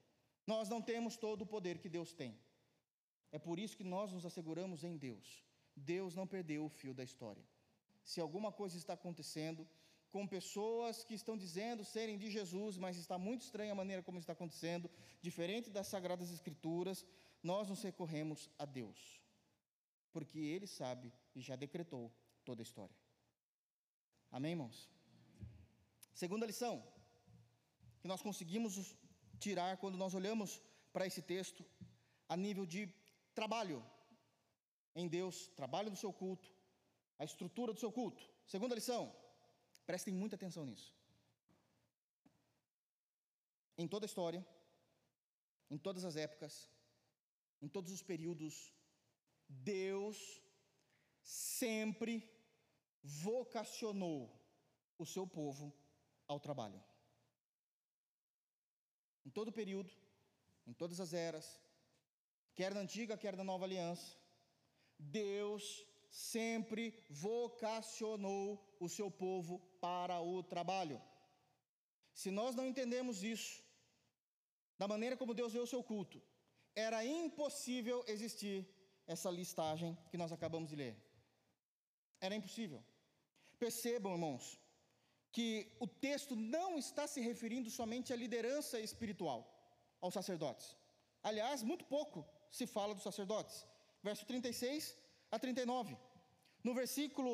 [0.48, 2.38] nós não temos todo o poder que Deus tem.
[3.32, 5.44] É por isso que nós nos asseguramos em Deus.
[5.76, 7.44] Deus não perdeu o fio da história.
[8.04, 9.68] Se alguma coisa está acontecendo
[10.12, 14.20] com pessoas que estão dizendo serem de Jesus, mas está muito estranha a maneira como
[14.20, 14.90] está acontecendo,
[15.22, 17.06] diferente das sagradas escrituras,
[17.44, 19.20] nós nos recorremos a Deus.
[20.14, 22.12] Porque ele sabe e já decretou
[22.46, 22.96] toda a história.
[24.32, 24.90] Amém, irmãos?
[26.14, 26.82] Segunda lição
[28.00, 28.96] que nós conseguimos
[29.40, 30.62] tirar quando nós olhamos
[30.94, 31.66] para esse texto
[32.30, 32.88] a nível de
[33.40, 33.80] trabalho
[34.96, 36.50] em Deus, trabalho do seu culto,
[37.20, 38.24] a estrutura do seu culto.
[38.48, 39.14] Segunda lição,
[39.86, 40.96] prestem muita atenção nisso.
[43.78, 44.42] Em toda a história,
[45.70, 46.72] em todas as épocas,
[47.62, 48.74] em todos os períodos,
[49.48, 50.42] Deus
[51.22, 52.16] sempre
[53.04, 54.20] vocacionou
[54.98, 55.74] o seu povo
[56.28, 56.82] ao trabalho.
[59.26, 59.92] Em todo período,
[60.66, 61.60] em todas as eras,
[62.56, 64.18] quer na antiga, quer na nova aliança,
[64.98, 68.46] Deus sempre vocacionou
[68.80, 71.02] o seu povo para o trabalho.
[72.14, 73.62] Se nós não entendemos isso,
[74.78, 76.22] da maneira como Deus vê o seu culto,
[76.74, 78.58] era impossível existir
[79.06, 80.96] essa listagem que nós acabamos de ler.
[82.20, 82.82] Era impossível.
[83.60, 84.60] Percebam, irmãos,
[85.32, 89.40] que o texto não está se referindo somente à liderança espiritual,
[90.02, 90.76] aos sacerdotes.
[91.22, 92.26] Aliás, muito pouco
[92.58, 93.56] se fala dos sacerdotes.
[94.08, 94.96] Verso 36
[95.32, 95.98] a 39.
[96.68, 97.32] No versículo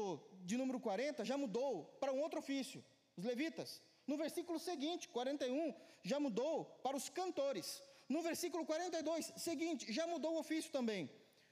[0.50, 2.84] de número 40, já mudou para um outro ofício,
[3.16, 3.82] os levitas.
[4.08, 5.74] No versículo seguinte, 41,
[6.12, 7.68] já mudou para os cantores.
[8.10, 11.10] No versículo 42, seguinte, já mudou o ofício também.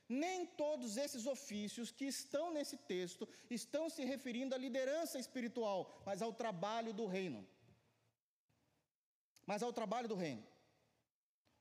[0.10, 6.21] Nem todos esses ofícios que estão nesse texto estão se referindo à liderança espiritual, mas
[6.21, 7.47] ao trabalho do reino.
[9.45, 10.43] Mas ao trabalho do reino.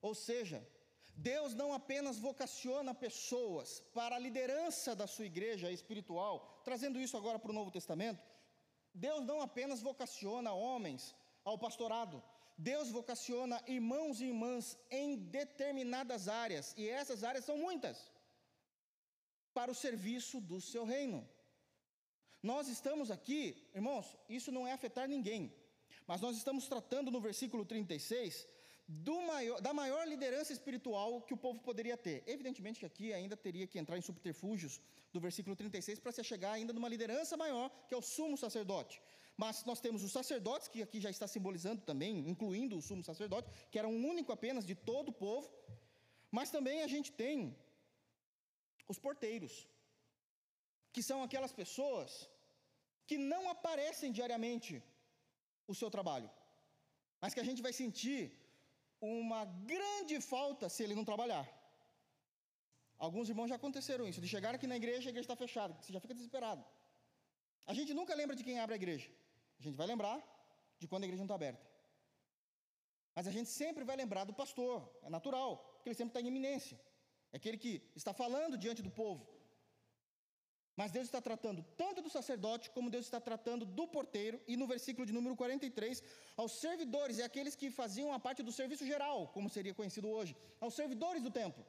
[0.01, 0.66] Ou seja,
[1.18, 7.40] Deus não apenas vocaciona pessoas para a liderança da sua igreja espiritual, trazendo isso agora
[7.40, 8.22] para o Novo Testamento.
[8.94, 12.22] Deus não apenas vocaciona homens ao pastorado,
[12.57, 17.98] Deus vocaciona irmãos e irmãs em determinadas áreas, e essas áreas são muitas,
[19.52, 21.28] para o serviço do seu reino.
[22.40, 25.52] Nós estamos aqui, irmãos, isso não é afetar ninguém,
[26.07, 28.46] mas nós estamos tratando no versículo 36
[28.88, 32.22] maior, da maior liderança espiritual que o povo poderia ter.
[32.27, 34.81] Evidentemente que aqui ainda teria que entrar em subterfúgios
[35.12, 39.03] do versículo 36 para se chegar ainda numa liderança maior, que é o sumo sacerdote.
[39.37, 43.51] Mas nós temos os sacerdotes, que aqui já está simbolizando também, incluindo o sumo sacerdote,
[43.70, 45.48] que era um único apenas de todo o povo.
[46.31, 47.57] Mas também a gente tem
[48.88, 49.55] os porteiros,
[50.92, 52.29] que são aquelas pessoas
[53.07, 54.83] que não aparecem diariamente
[55.66, 56.31] o seu trabalho,
[57.20, 58.20] mas que a gente vai sentir
[59.00, 61.46] uma grande falta se ele não trabalhar.
[62.98, 65.92] Alguns irmãos já aconteceram isso, de chegar aqui na igreja, a igreja está fechada, você
[65.92, 66.64] já fica desesperado.
[67.66, 69.08] A gente nunca lembra de quem abre a igreja,
[69.61, 70.18] a gente vai lembrar
[70.78, 71.64] de quando a igreja não está aberta.
[73.14, 76.28] Mas a gente sempre vai lembrar do pastor, é natural, porque ele sempre está em
[76.32, 76.80] iminência,
[77.32, 79.38] é aquele que está falando diante do povo.
[80.79, 84.67] Mas Deus está tratando tanto do sacerdote, como Deus está tratando do porteiro, e no
[84.73, 86.03] versículo de número 43,
[86.37, 90.37] aos servidores, e aqueles que faziam a parte do serviço geral, como seria conhecido hoje,
[90.61, 91.64] aos servidores do templo.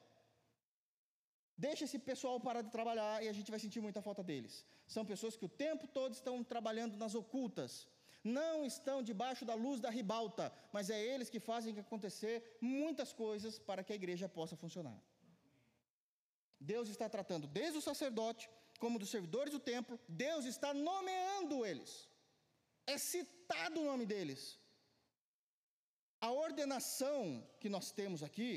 [1.66, 4.54] Deixa esse pessoal parar de trabalhar e a gente vai sentir muita falta deles.
[4.96, 7.88] São pessoas que o tempo todo estão trabalhando nas ocultas,
[8.24, 13.58] não estão debaixo da luz da ribalta, mas é eles que fazem acontecer muitas coisas
[13.58, 14.98] para que a igreja possa funcionar.
[16.60, 18.50] Deus está tratando desde o sacerdote,
[18.84, 21.92] como dos servidores do templo, Deus está nomeando eles.
[22.94, 24.42] É citado o nome deles.
[26.28, 27.22] A ordenação
[27.62, 28.52] que nós temos aqui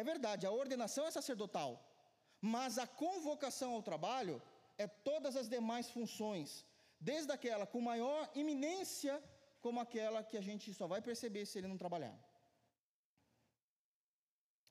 [0.00, 1.70] é verdade, a ordenação é sacerdotal.
[2.56, 4.36] Mas a convocação ao trabalho
[4.76, 6.64] é todas as demais funções,
[7.10, 9.14] desde aquela com maior iminência,
[9.64, 12.16] como aquela que a gente só vai perceber se ele não trabalhar.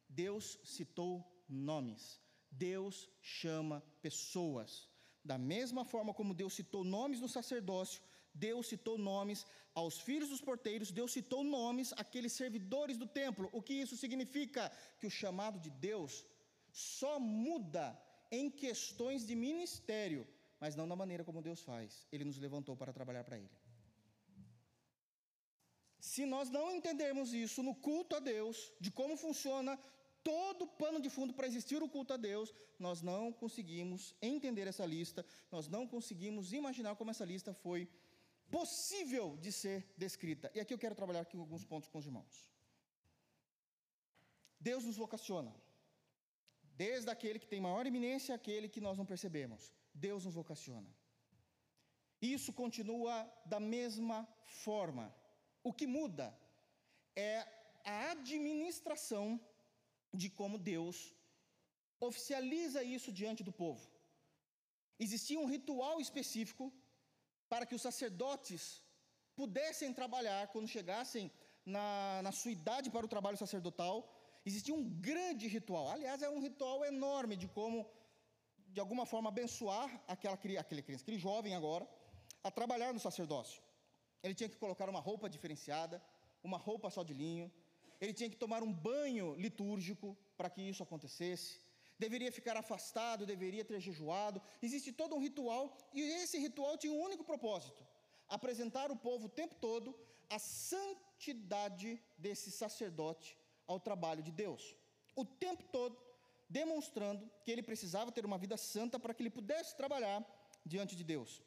[0.08, 1.12] Deus citou
[1.50, 2.22] nomes,
[2.58, 4.88] Deus chama pessoas.
[5.24, 8.02] Da mesma forma como Deus citou nomes no sacerdócio,
[8.34, 13.50] Deus citou nomes aos filhos dos porteiros, Deus citou nomes àqueles servidores do templo.
[13.52, 14.72] O que isso significa?
[15.00, 16.26] Que o chamado de Deus
[16.72, 17.86] só muda
[18.32, 20.28] em questões de ministério,
[20.60, 22.08] mas não na maneira como Deus faz.
[22.12, 23.52] Ele nos levantou para trabalhar para Ele.
[26.00, 29.80] Se nós não entendermos isso no culto a Deus, de como funciona
[30.24, 34.68] todo o pano de fundo para existir o culto a Deus, nós não conseguimos entender
[34.68, 37.90] essa lista, nós não conseguimos imaginar como essa lista foi
[38.50, 40.52] possível de ser descrita.
[40.56, 42.52] E aqui eu quero trabalhar aqui alguns pontos com os irmãos.
[44.60, 45.54] Deus nos vocaciona
[46.76, 49.74] desde aquele que tem maior iminência àquele que nós não percebemos.
[49.94, 50.90] Deus nos vocaciona.
[52.22, 55.14] Isso continua da mesma forma.
[55.62, 56.34] O que muda
[57.16, 57.46] é
[57.84, 59.40] a administração
[60.14, 60.98] de como Deus
[62.00, 63.84] oficializa isso diante do povo.
[65.00, 66.72] Existia um ritual específico
[67.50, 68.82] para que os sacerdotes
[69.36, 71.32] pudessem trabalhar quando chegassem
[71.66, 73.98] na, na sua idade para o trabalho sacerdotal
[74.46, 77.90] Existia um grande ritual, aliás, é um ritual enorme de como,
[78.74, 81.88] de alguma forma, abençoar aquela, aquele aquele jovem agora,
[82.44, 83.62] a trabalhar no sacerdócio.
[84.22, 86.04] Ele tinha que colocar uma roupa diferenciada,
[86.44, 87.50] uma roupa só de linho,
[88.04, 91.60] ele tinha que tomar um banho litúrgico para que isso acontecesse,
[91.98, 94.42] deveria ficar afastado, deveria ter jejuado.
[94.62, 97.82] Existe todo um ritual, e esse ritual tinha um único propósito:
[98.28, 99.96] apresentar o povo o tempo todo
[100.30, 104.76] a santidade desse sacerdote ao trabalho de Deus.
[105.16, 105.96] O tempo todo
[106.50, 110.20] demonstrando que ele precisava ter uma vida santa para que ele pudesse trabalhar
[110.66, 111.42] diante de Deus.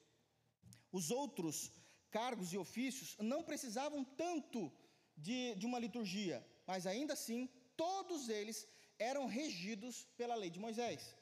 [0.90, 1.70] Os outros
[2.10, 4.72] cargos e ofícios não precisavam tanto
[5.16, 8.66] de, de uma liturgia, mas ainda assim, todos eles
[8.98, 11.16] eram regidos pela lei de Moisés.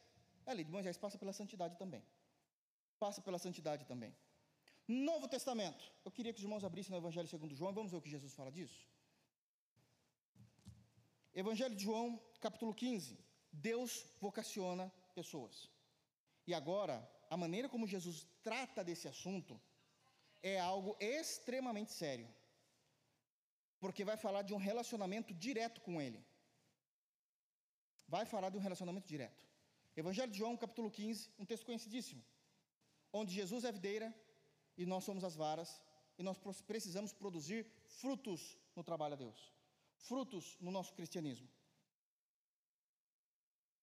[0.47, 2.05] A lei de Moisés passa pela santidade também.
[2.99, 4.15] Passa pela santidade também.
[4.87, 5.85] Novo Testamento.
[6.05, 8.35] Eu queria que os irmãos abrissem no Evangelho segundo João, vamos ver o que Jesus
[8.35, 8.87] fala disso.
[11.35, 13.19] Evangelho de João, capítulo 15.
[13.51, 15.71] Deus vocaciona pessoas.
[16.47, 16.97] E agora,
[17.31, 19.61] a maneira como Jesus trata desse assunto
[20.43, 22.29] é algo extremamente sério.
[23.85, 26.21] Porque vai falar de um relacionamento direto com Ele.
[28.15, 29.43] Vai falar de um relacionamento direto.
[30.03, 32.23] Evangelho de João, capítulo 15, um texto conhecidíssimo.
[33.13, 34.09] Onde Jesus é a videira
[34.77, 35.71] e nós somos as varas,
[36.19, 36.39] e nós
[36.73, 37.61] precisamos produzir
[38.01, 39.55] frutos no trabalho a Deus
[40.09, 41.49] frutos no nosso cristianismo.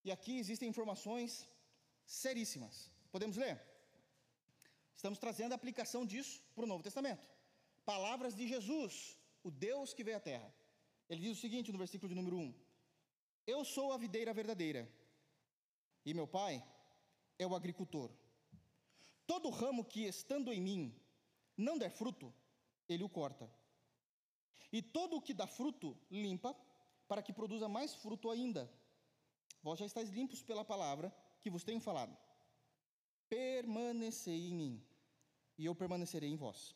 [0.03, 1.47] E aqui existem informações
[2.05, 2.91] seríssimas.
[3.11, 3.61] Podemos ler?
[4.95, 7.25] Estamos trazendo a aplicação disso para o Novo Testamento.
[7.85, 10.53] Palavras de Jesus, o Deus que veio à terra.
[11.09, 12.53] Ele diz o seguinte no versículo de número 1:
[13.45, 14.89] Eu sou a videira verdadeira,
[16.05, 16.63] e meu pai
[17.37, 18.11] é o agricultor.
[19.25, 20.95] Todo ramo que, estando em mim,
[21.57, 22.33] não der fruto,
[22.87, 23.49] ele o corta
[24.71, 26.55] e todo o que dá fruto, limpa,
[27.07, 28.71] para que produza mais fruto ainda.
[29.61, 32.17] Vós já estáis limpos pela palavra que vos tenho falado.
[33.27, 34.85] Permanecei em mim,
[35.57, 36.75] e eu permanecerei em vós.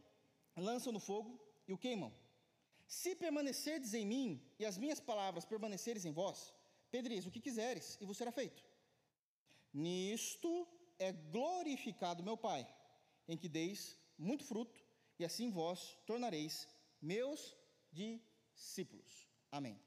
[0.55, 2.13] lançam no fogo e o queimam.
[2.87, 6.53] Se permanecerdes em mim e as minhas palavras permanecerem em vós,
[6.89, 8.63] pedireis o que quiseres e vos será feito.
[9.73, 10.67] Nisto
[10.99, 12.67] é glorificado meu Pai,
[13.27, 14.79] em que deis muito fruto,
[15.17, 16.67] e assim vós tornareis
[17.01, 17.55] meus
[17.91, 19.29] discípulos.
[19.51, 19.79] Amém.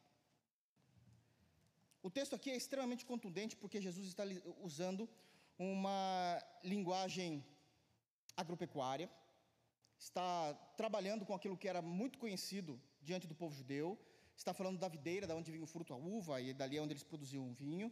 [2.03, 4.25] O texto aqui é extremamente contundente porque Jesus está
[4.61, 5.09] usando
[5.59, 7.45] uma linguagem
[8.37, 9.11] agropecuária,
[10.05, 12.73] está trabalhando com aquilo que era muito conhecido
[13.09, 13.99] diante do povo judeu,
[14.37, 16.93] está falando da videira, da onde vinha o fruto, a uva, e dali é onde
[16.93, 17.89] eles produziam o vinho.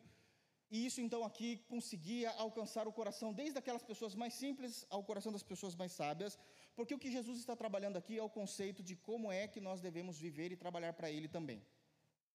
[0.74, 5.32] E isso então aqui conseguia alcançar o coração desde aquelas pessoas mais simples ao coração
[5.36, 6.38] das pessoas mais sábias,
[6.76, 9.80] porque o que Jesus está trabalhando aqui é o conceito de como é que nós
[9.80, 11.60] devemos viver e trabalhar para Ele também.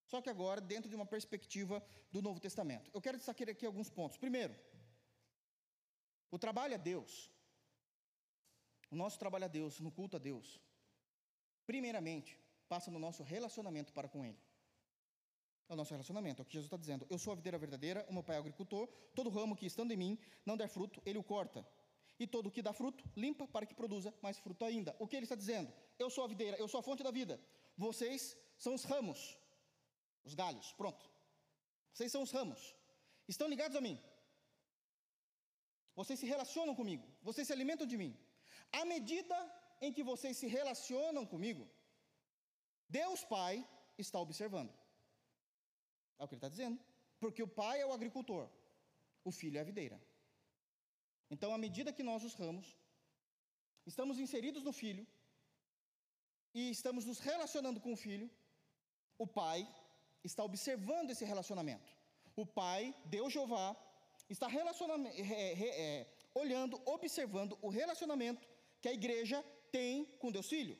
[0.05, 2.89] Só que agora dentro de uma perspectiva do Novo Testamento.
[2.93, 4.17] Eu quero destacar aqui alguns pontos.
[4.17, 4.55] Primeiro,
[6.32, 7.32] o trabalho a Deus,
[8.89, 10.59] o nosso trabalho a Deus, no culto a Deus,
[11.65, 14.39] primeiramente, passa no nosso relacionamento para com Ele.
[15.69, 17.05] É o nosso relacionamento, é o que Jesus está dizendo.
[17.09, 19.91] Eu sou a videira verdadeira, o meu pai é o agricultor, todo ramo que estando
[19.91, 21.65] em mim não der fruto, ele o corta.
[22.19, 24.95] E todo que dá fruto, limpa para que produza mais fruto ainda.
[24.97, 25.71] O que ele está dizendo?
[25.99, 27.39] Eu sou a videira, eu sou a fonte da vida.
[27.75, 29.38] Vocês são os ramos,
[30.23, 31.05] os galhos, pronto.
[31.93, 32.73] Vocês são os ramos.
[33.27, 34.01] Estão ligados a mim.
[35.95, 38.17] Vocês se relacionam comigo, vocês se alimentam de mim.
[38.72, 39.36] À medida
[39.82, 41.68] em que vocês se relacionam comigo,
[42.89, 44.74] Deus Pai está observando.
[46.20, 46.80] É o que ele está dizendo.
[47.20, 48.47] Porque o pai é o agricultor,
[49.24, 49.99] o filho é a videira.
[51.30, 52.78] Então, à medida que nós, os ramos,
[53.86, 55.05] estamos inseridos no filho
[56.53, 58.30] e estamos nos relacionando com o filho,
[59.18, 59.68] o pai
[60.24, 61.89] está observando esse relacionamento.
[62.36, 63.76] O pai, Deus Jeová,
[64.30, 68.47] está é, é, olhando, observando o relacionamento
[68.82, 70.78] que a igreja tem com Deus Filho.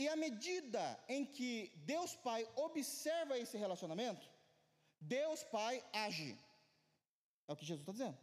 [0.00, 4.26] E à medida em que Deus Pai observa esse relacionamento,
[5.00, 6.38] Deus Pai age.
[7.48, 8.18] É o que Jesus está dizendo.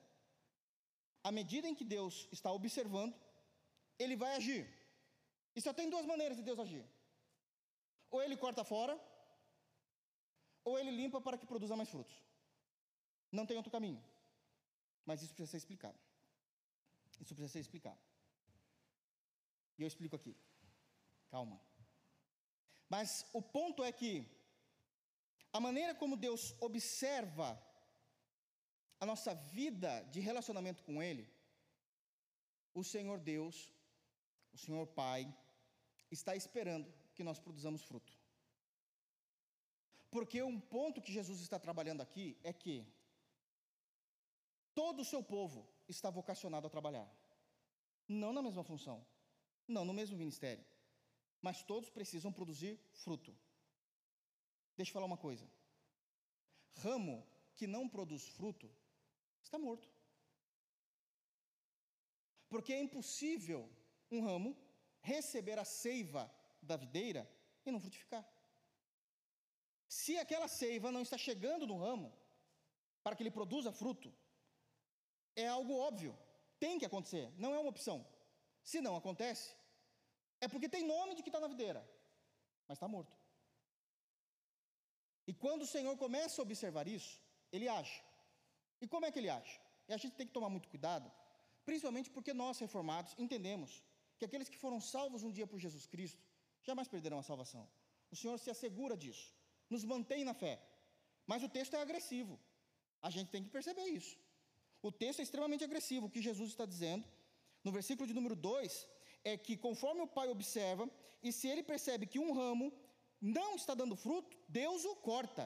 [1.23, 3.15] À medida em que Deus está observando,
[3.97, 4.63] ele vai agir.
[5.55, 6.85] E só tem duas maneiras de Deus agir:
[8.11, 8.95] ou ele corta fora,
[10.63, 12.15] ou ele limpa para que produza mais frutos.
[13.31, 14.01] Não tem outro caminho.
[15.05, 15.99] Mas isso precisa ser explicado.
[17.21, 17.99] Isso precisa ser explicado.
[19.77, 20.35] E eu explico aqui.
[21.29, 21.59] Calma.
[22.89, 24.11] Mas o ponto é que
[25.51, 27.61] a maneira como Deus observa
[28.99, 31.29] a nossa vida de relacionamento com Ele,
[32.73, 33.71] o Senhor Deus,
[34.53, 35.33] o Senhor Pai,
[36.11, 38.13] está esperando que nós produzamos fruto.
[40.11, 42.85] Porque um ponto que Jesus está trabalhando aqui é que
[44.73, 47.09] todo o seu povo está vocacionado a trabalhar,
[48.07, 49.05] não na mesma função,
[49.67, 50.65] não no mesmo ministério
[51.45, 53.31] mas todos precisam produzir fruto.
[54.75, 55.47] Deixa eu falar uma coisa:
[56.85, 57.15] ramo
[57.53, 58.67] que não produz fruto
[59.43, 59.87] está morto.
[62.49, 63.69] Porque é impossível
[64.09, 64.57] um ramo
[65.01, 66.23] receber a seiva
[66.63, 67.29] da videira
[67.63, 68.27] e não frutificar.
[69.87, 72.11] Se aquela seiva não está chegando no ramo
[73.03, 74.11] para que ele produza fruto,
[75.35, 76.17] é algo óbvio,
[76.59, 78.03] tem que acontecer, não é uma opção.
[78.71, 79.47] Se não acontece,
[80.41, 81.81] é porque tem nome de que está na videira,
[82.67, 83.15] mas está morto.
[85.29, 87.13] E quando o Senhor começa a observar isso,
[87.51, 87.97] ele age.
[88.81, 89.55] E como é que ele age?
[89.87, 91.11] E a gente tem que tomar muito cuidado,
[91.63, 93.83] principalmente porque nós, reformados, entendemos
[94.17, 96.23] que aqueles que foram salvos um dia por Jesus Cristo
[96.63, 97.67] jamais perderão a salvação.
[98.11, 99.27] O Senhor se assegura disso,
[99.69, 100.55] nos mantém na fé.
[101.27, 102.39] Mas o texto é agressivo.
[103.01, 104.17] A gente tem que perceber isso.
[104.81, 106.07] O texto é extremamente agressivo.
[106.07, 107.05] O que Jesus está dizendo,
[107.65, 108.87] no versículo de número 2,
[109.31, 110.89] é que conforme o pai observa,
[111.21, 112.71] e se ele percebe que um ramo
[113.19, 115.45] não está dando fruto, Deus o corta.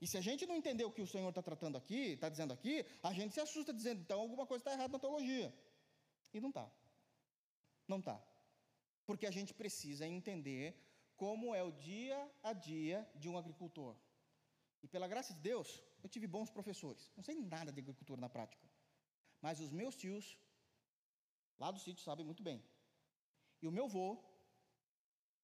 [0.00, 2.52] E se a gente não entender o que o Senhor está tratando aqui, está dizendo
[2.54, 5.54] aqui, a gente se assusta dizendo, então alguma coisa está errada na teologia.
[6.32, 6.70] E não está.
[7.86, 8.18] Não está.
[9.04, 10.74] Porque a gente precisa entender
[11.16, 13.94] como é o dia a dia de um agricultor.
[14.82, 17.10] E pela graça de Deus, eu tive bons professores.
[17.16, 18.66] Não sei nada de agricultura na prática.
[19.46, 20.24] Mas os meus tios,
[21.62, 22.58] lá do sítio, sabem muito bem.
[23.62, 24.06] E o meu avô,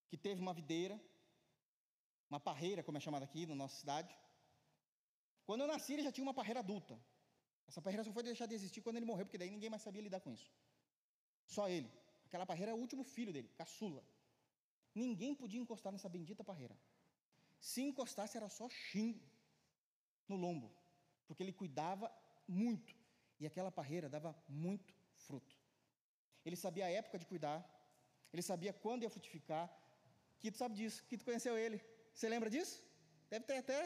[0.09, 0.95] que teve uma videira,
[2.29, 4.13] uma parreira, como é chamada aqui na nossa cidade.
[5.47, 6.95] Quando eu nasci, ele já tinha uma parreira adulta.
[7.69, 10.01] Essa parreira só foi deixar de existir quando ele morreu, porque daí ninguém mais sabia
[10.07, 10.51] lidar com isso.
[11.55, 11.89] Só ele.
[12.25, 14.03] Aquela parreira é o último filho dele, caçula.
[14.93, 16.77] Ninguém podia encostar nessa bendita parreira.
[17.71, 19.09] Se encostasse, era só chim
[20.27, 20.69] no lombo,
[21.25, 22.11] porque ele cuidava
[22.65, 23.02] muito.
[23.43, 24.91] E aquela parreira dava muito
[25.25, 25.53] fruto.
[26.45, 27.59] Ele sabia a época de cuidar,
[28.31, 29.65] ele sabia quando ia frutificar.
[30.41, 31.77] Quito sabe disso, Quito conheceu ele.
[32.13, 32.75] Você lembra disso?
[33.29, 33.79] Deve ter até.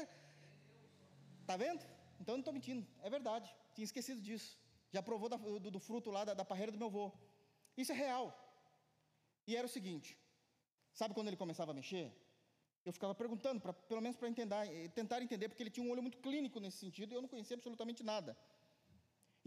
[1.50, 1.84] Tá vendo?
[2.20, 3.48] Então eu não estou mentindo, é verdade.
[3.74, 4.52] Tinha esquecido disso.
[4.96, 7.06] Já provou da, do, do, fruto lá da, da parreira do meu avô.
[7.76, 8.28] Isso é real.
[9.48, 10.16] E era o seguinte:
[10.94, 12.06] sabe quando ele começava a mexer?
[12.86, 14.32] Eu ficava perguntando, pra, pelo menos para
[15.00, 17.56] tentar entender, porque ele tinha um olho muito clínico nesse sentido e eu não conhecia
[17.56, 18.38] absolutamente nada.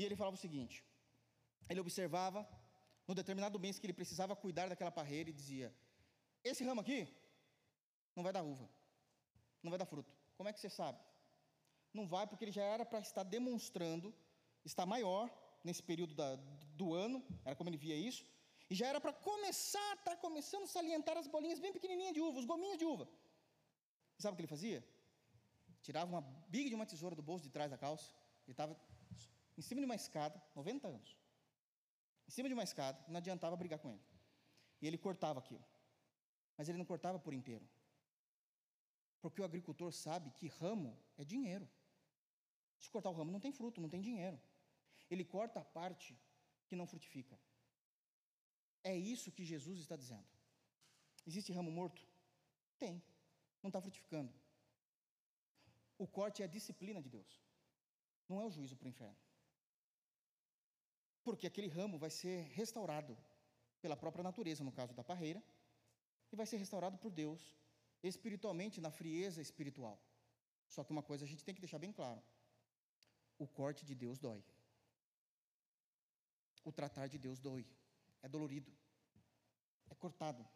[0.01, 0.76] E ele falava o seguinte:
[1.68, 2.40] ele observava
[3.09, 5.68] no determinado mês que ele precisava cuidar daquela parreira e dizia:
[6.51, 7.01] Esse ramo aqui
[8.16, 8.66] não vai dar uva,
[9.62, 10.11] não vai dar fruto.
[10.38, 10.98] Como é que você sabe?
[11.92, 14.09] Não vai porque ele já era para estar demonstrando,
[14.64, 15.24] estar maior
[15.62, 16.28] nesse período da,
[16.80, 18.24] do ano, era como ele via isso,
[18.70, 22.22] e já era para começar, estar tá começando a salientar as bolinhas bem pequenininhas de
[22.22, 23.07] uva, os gominhos de uva.
[24.18, 24.80] E sabe o que ele fazia?
[25.82, 26.22] Tirava uma
[26.55, 28.09] biga de uma tesoura do bolso de trás da calça,
[28.46, 28.74] ele estava
[29.61, 31.11] em cima de uma escada, 90 anos,
[32.27, 34.07] em cima de uma escada, não adiantava brigar com ele.
[34.81, 35.63] E ele cortava aquilo.
[36.57, 37.67] Mas ele não cortava por inteiro.
[39.21, 41.69] Porque o agricultor sabe que ramo é dinheiro.
[42.79, 44.41] Se cortar o ramo, não tem fruto, não tem dinheiro.
[45.11, 46.19] Ele corta a parte
[46.67, 47.39] que não frutifica.
[48.83, 50.27] É isso que Jesus está dizendo.
[51.27, 52.03] Existe ramo morto?
[52.79, 53.03] Tem.
[53.63, 54.33] Não está frutificando.
[55.99, 57.43] O corte é a disciplina de Deus.
[58.27, 59.30] Não é o juízo para o inferno.
[61.23, 63.16] Porque aquele ramo vai ser restaurado
[63.81, 65.43] pela própria natureza, no caso da parreira,
[66.33, 67.55] e vai ser restaurado por Deus,
[68.03, 70.01] espiritualmente, na frieza espiritual.
[70.68, 72.23] Só que uma coisa a gente tem que deixar bem claro:
[73.39, 74.45] o corte de Deus dói.
[76.64, 77.66] O tratar de Deus dói.
[78.23, 78.71] É dolorido.
[79.89, 80.47] É cortado.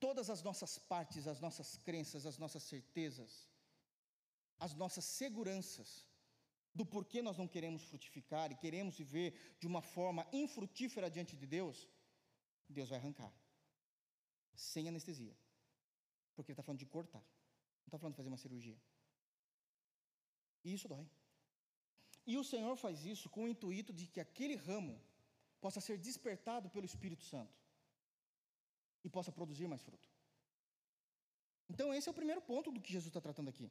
[0.00, 3.48] Todas as nossas partes, as nossas crenças, as nossas certezas,
[4.58, 6.07] as nossas seguranças
[6.78, 9.28] do porquê nós não queremos frutificar e queremos viver
[9.60, 11.76] de uma forma infrutífera diante de Deus,
[12.78, 13.32] Deus vai arrancar.
[14.70, 15.34] Sem anestesia.
[16.34, 17.24] Porque Ele está falando de cortar.
[17.80, 18.78] Não está falando de fazer uma cirurgia.
[20.64, 21.06] E isso dói.
[22.32, 24.94] E o Senhor faz isso com o intuito de que aquele ramo
[25.64, 27.56] possa ser despertado pelo Espírito Santo
[29.02, 30.08] e possa produzir mais fruto.
[31.72, 33.68] Então, esse é o primeiro ponto do que Jesus está tratando aqui.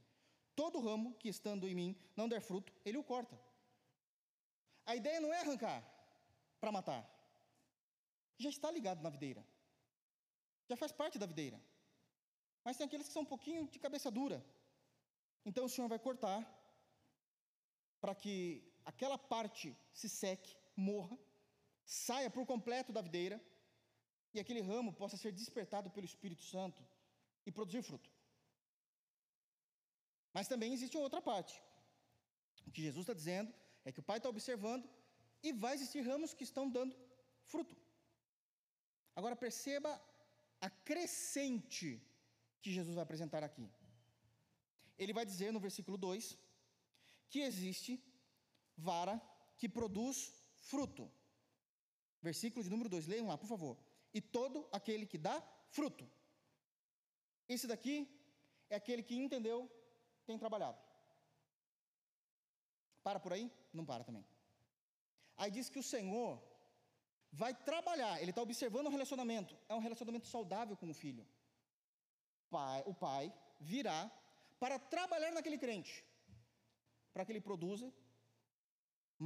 [0.59, 1.89] Todo ramo que estando em mim
[2.19, 3.35] não der fruto, ele o corta.
[4.91, 5.79] A ideia não é arrancar
[6.59, 7.01] para matar.
[8.43, 9.43] Já está ligado na videira.
[10.69, 11.59] Já faz parte da videira.
[12.63, 14.39] Mas tem aqueles que são um pouquinho de cabeça dura.
[15.45, 16.39] Então o Senhor vai cortar
[18.01, 18.35] para que
[18.83, 21.17] aquela parte se seque, morra,
[21.85, 23.39] saia por completo da videira
[24.33, 26.83] e aquele ramo possa ser despertado pelo Espírito Santo
[27.45, 28.16] e produzir fruto.
[30.37, 31.53] Mas também existe outra parte.
[32.67, 33.51] O que Jesus está dizendo
[33.83, 34.87] é que o Pai está observando
[35.41, 36.95] e vai existir ramos que estão dando
[37.51, 37.75] fruto.
[39.15, 39.91] Agora perceba
[40.65, 41.89] a crescente
[42.61, 43.67] que Jesus vai apresentar aqui.
[45.01, 46.37] Ele vai dizer no versículo 2
[47.31, 47.93] que existe
[48.89, 49.15] vara
[49.57, 50.17] que produz
[50.69, 51.11] fruto.
[52.21, 53.75] Versículo de número 2, leiam lá, por favor.
[54.13, 55.35] E todo aquele que dá
[55.77, 56.07] fruto.
[57.49, 57.97] Esse daqui
[58.69, 59.59] é aquele que entendeu
[60.27, 60.79] tem trabalhado.
[63.07, 63.45] Para por aí?
[63.77, 64.25] Não para também.
[65.37, 66.31] Aí diz que o Senhor
[67.41, 71.25] vai trabalhar, ele está observando o relacionamento, é um relacionamento saudável com o filho.
[72.55, 73.25] Pai, o pai
[73.59, 73.99] virá
[74.59, 75.93] para trabalhar naquele crente,
[77.13, 77.87] para que ele produza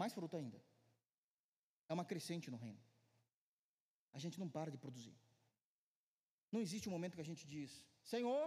[0.02, 0.60] mais fruto ainda.
[1.90, 2.82] É uma crescente no reino.
[4.14, 5.16] A gente não para de produzir.
[6.52, 7.72] Não existe um momento que a gente diz:
[8.14, 8.44] Senhor,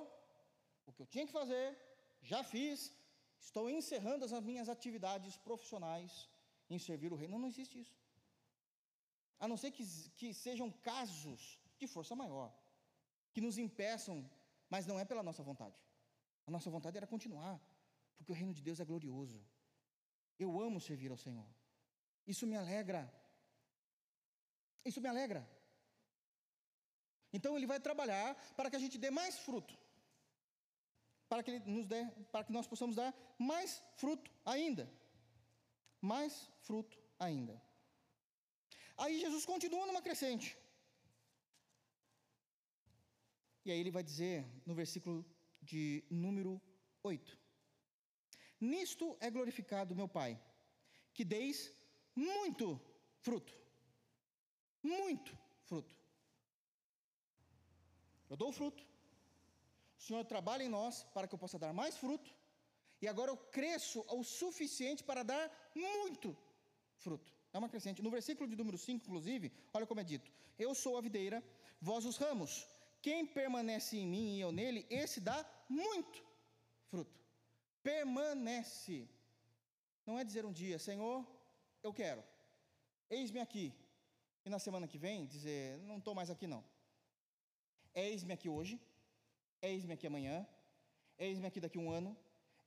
[0.87, 1.67] o que eu tinha que fazer,
[2.31, 2.93] já fiz,
[3.39, 6.29] estou encerrando as minhas atividades profissionais
[6.71, 7.33] em servir o reino.
[7.35, 7.97] Não, não existe isso.
[9.39, 9.85] A não ser que,
[10.19, 12.51] que sejam casos de força maior,
[13.33, 14.17] que nos impeçam,
[14.71, 15.79] mas não é pela nossa vontade.
[16.47, 17.61] A nossa vontade era continuar,
[18.17, 19.45] porque o reino de Deus é glorioso.
[20.39, 21.47] Eu amo servir ao Senhor.
[22.27, 23.03] Isso me alegra.
[24.85, 25.49] Isso me alegra.
[27.33, 29.77] Então ele vai trabalhar para que a gente dê mais fruto.
[31.29, 34.91] Para que ele nos dê, para que nós possamos dar mais fruto ainda.
[36.01, 37.61] Mais fruto ainda.
[38.97, 40.57] Aí Jesus continua numa crescente.
[43.65, 45.25] E aí ele vai dizer no versículo
[45.63, 46.61] de número
[47.03, 47.39] 8:
[48.61, 50.41] Nisto é glorificado meu Pai,
[51.15, 51.73] que deis
[52.15, 52.81] muito
[53.21, 53.53] fruto.
[54.83, 55.95] Muito fruto.
[58.29, 58.87] Eu dou fruto.
[60.07, 62.31] Senhor trabalha em nós para que eu possa dar mais fruto.
[63.03, 65.45] E agora eu cresço o suficiente para dar
[65.75, 66.37] muito
[67.05, 67.31] fruto.
[67.53, 68.03] É uma crescente.
[68.07, 71.43] No versículo de número 5, inclusive, olha como é dito: Eu sou a videira,
[71.81, 72.53] vós os ramos.
[73.07, 75.39] Quem permanece em mim e eu nele, esse dá
[75.69, 76.19] muito
[76.91, 77.19] fruto.
[77.83, 79.09] Permanece.
[80.07, 81.27] Não é dizer um dia, Senhor,
[81.83, 82.23] eu quero,
[83.11, 83.67] eis-me aqui.
[84.45, 86.63] E na semana que vem dizer, não estou mais aqui não.
[87.95, 88.79] Eis-me aqui hoje,
[89.71, 90.37] eis-me aqui amanhã,
[91.27, 92.17] eis-me aqui daqui um ano,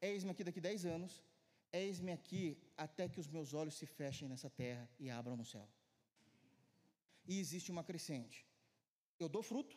[0.02, 1.24] eis-me aqui daqui dez anos,
[1.72, 2.44] eis-me aqui
[2.86, 5.68] até que os meus olhos se fechem nessa terra e abram no céu.
[7.28, 8.46] E existe uma crescente.
[9.20, 9.76] Eu dou fruto,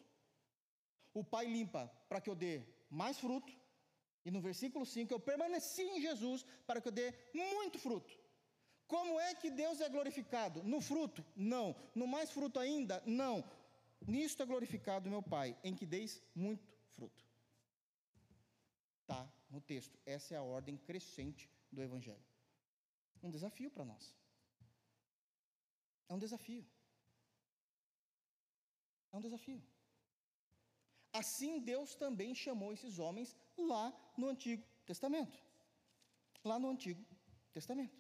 [1.13, 3.53] o Pai limpa para que eu dê mais fruto,
[4.25, 8.19] e no versículo 5, eu permaneci em Jesus para que eu dê muito fruto.
[8.87, 10.63] Como é que Deus é glorificado?
[10.63, 11.25] No fruto?
[11.35, 11.75] Não.
[11.95, 13.03] No mais fruto ainda?
[13.07, 13.45] Não.
[14.07, 17.25] Nisto é glorificado meu Pai, em que deis muito fruto.
[19.03, 19.99] Está no texto.
[20.07, 22.25] Essa é a ordem crescente do Evangelho.
[23.23, 24.15] Um desafio para nós.
[26.09, 26.67] É um desafio.
[29.13, 29.63] É um desafio.
[31.13, 35.39] Assim Deus também chamou esses homens lá no Antigo Testamento.
[36.45, 37.05] Lá no Antigo
[37.53, 37.99] Testamento.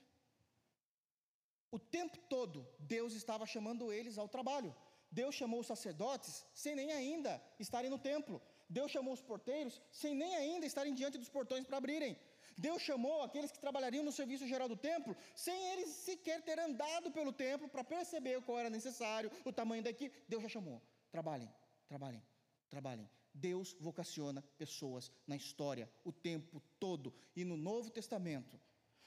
[1.70, 4.74] O tempo todo Deus estava chamando eles ao trabalho.
[5.10, 8.40] Deus chamou os sacerdotes sem nem ainda estarem no templo.
[8.78, 12.16] Deus chamou os porteiros sem nem ainda estarem diante dos portões para abrirem.
[12.56, 17.10] Deus chamou aqueles que trabalhariam no serviço geral do templo sem eles sequer ter andado
[17.10, 20.22] pelo templo para perceber qual era necessário, o tamanho da equipe.
[20.28, 20.80] Deus já chamou.
[21.10, 21.50] Trabalhem,
[21.88, 22.22] trabalhem,
[22.68, 23.10] trabalhem.
[23.32, 27.12] Deus vocaciona pessoas na história o tempo todo.
[27.34, 28.60] E no Novo Testamento,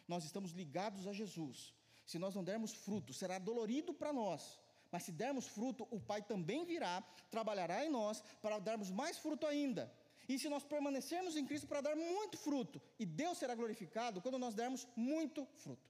[0.07, 1.73] nós estamos ligados a Jesus.
[2.05, 4.59] Se nós não dermos fruto, será dolorido para nós.
[4.93, 6.93] Mas se dermos fruto, o Pai também virá,
[7.31, 9.83] trabalhará em nós para darmos mais fruto ainda.
[10.29, 14.37] E se nós permanecermos em Cristo para dar muito fruto, e Deus será glorificado quando
[14.37, 15.89] nós dermos muito fruto.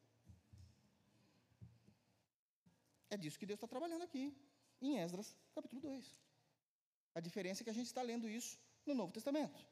[3.09, 4.23] É disso que Deus está trabalhando aqui,
[4.81, 6.05] em Esdras, capítulo 2.
[7.13, 9.67] A diferença é que a gente está lendo isso no Novo Testamento.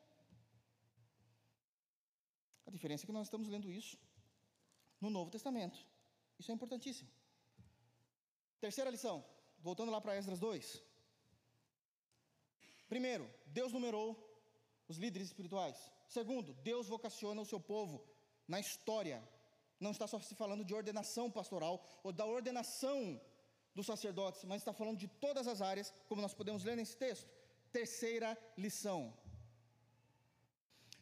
[2.67, 3.97] A diferença é que nós estamos lendo isso
[4.99, 5.79] no Novo Testamento.
[6.37, 7.09] Isso é importantíssimo.
[8.65, 9.17] Terceira lição,
[9.67, 10.83] voltando lá para Esdras 2.
[12.93, 13.25] Primeiro,
[13.57, 14.07] Deus numerou
[14.87, 15.77] os líderes espirituais.
[16.07, 17.95] Segundo, Deus vocaciona o seu povo
[18.47, 19.17] na história.
[19.79, 23.19] Não está só se falando de ordenação pastoral ou da ordenação
[23.73, 27.29] dos sacerdotes, mas está falando de todas as áreas, como nós podemos ler nesse texto.
[27.71, 28.99] Terceira lição.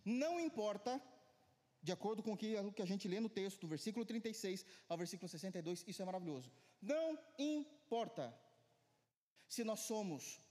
[0.05, 1.01] Não importa,
[1.81, 5.29] de acordo com o que, a gente lê no texto, do versículo 36 ao versículo
[5.29, 6.51] 62, isso é maravilhoso.
[6.81, 8.37] Não importa
[9.47, 10.41] se nós somos,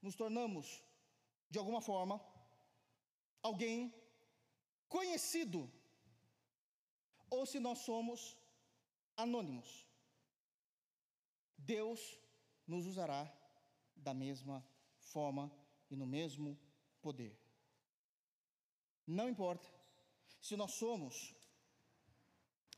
[0.00, 0.82] nos tornamos,
[1.50, 2.20] de alguma forma,
[3.42, 3.94] alguém
[4.88, 5.70] conhecido,
[7.28, 8.36] ou se nós somos
[9.16, 9.86] anônimos.
[11.58, 12.18] Deus
[12.66, 13.30] nos usará
[13.96, 14.64] da mesma
[14.98, 15.52] forma
[15.90, 16.58] e no mesmo
[17.02, 17.38] poder.
[19.06, 19.68] Não importa
[20.46, 21.14] se nós somos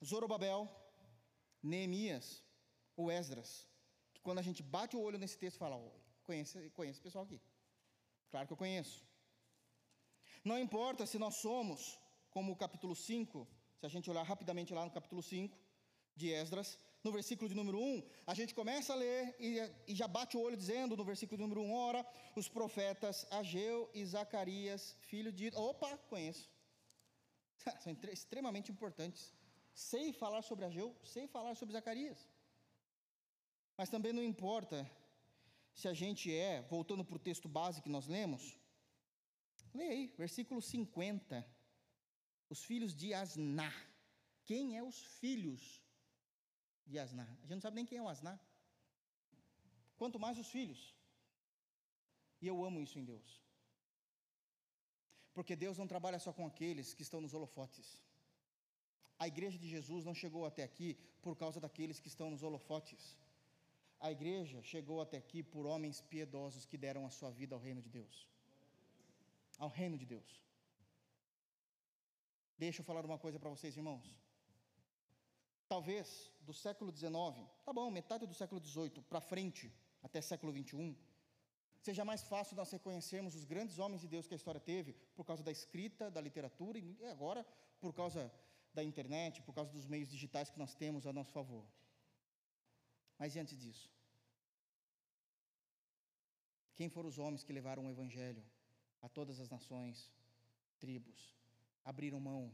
[0.08, 0.60] Zorobabel,
[1.70, 2.26] Neemias
[2.96, 3.50] ou Esdras,
[4.14, 5.90] que quando a gente bate o olho nesse texto fala, oh,
[6.22, 7.40] conhece, conhece esse pessoal aqui.
[8.30, 9.04] Claro que eu conheço.
[10.44, 11.98] Não importa se nós somos,
[12.30, 13.48] como o capítulo 5,
[13.78, 15.58] se a gente olhar rapidamente lá no capítulo 5
[16.14, 19.48] de Esdras, no versículo de número 1, a gente começa a ler e,
[19.88, 22.06] e já bate o olho dizendo no versículo de número 1, ora,
[22.36, 25.48] os profetas Ageu e Zacarias, filho de.
[25.56, 26.55] Opa, conheço.
[27.82, 29.34] São extremamente importantes.
[29.74, 32.28] Sei falar sobre Ageu, sei falar sobre Zacarias.
[33.76, 34.90] Mas também não importa
[35.74, 38.58] se a gente é, voltando para o texto base que nós lemos,
[39.74, 41.46] leia aí, versículo 50.
[42.48, 43.72] Os filhos de Asná.
[44.44, 45.82] Quem é os filhos
[46.86, 47.24] de Asná.
[47.24, 48.38] A gente não sabe nem quem é o Asná.
[49.96, 50.94] Quanto mais os filhos.
[52.40, 53.45] E eu amo isso em Deus.
[55.36, 57.86] Porque Deus não trabalha só com aqueles que estão nos holofotes.
[59.18, 60.88] A igreja de Jesus não chegou até aqui
[61.20, 63.02] por causa daqueles que estão nos holofotes.
[64.00, 67.82] A igreja chegou até aqui por homens piedosos que deram a sua vida ao reino
[67.82, 68.14] de Deus.
[69.58, 70.40] Ao reino de Deus.
[72.58, 74.06] Deixa eu falar uma coisa para vocês, irmãos.
[75.68, 79.70] Talvez do século XIX, tá bom, metade do século XVIII para frente,
[80.02, 80.96] até século XXI,
[81.86, 85.24] seja mais fácil nós reconhecermos os grandes homens de Deus que a história teve, por
[85.28, 87.42] causa da escrita, da literatura, e agora
[87.82, 88.22] por causa
[88.76, 91.64] da internet, por causa dos meios digitais que nós temos a nosso favor.
[93.18, 93.88] Mas e antes disso?
[96.74, 98.44] Quem foram os homens que levaram o Evangelho
[99.00, 99.98] a todas as nações,
[100.80, 101.20] tribos,
[101.84, 102.52] abriram mão?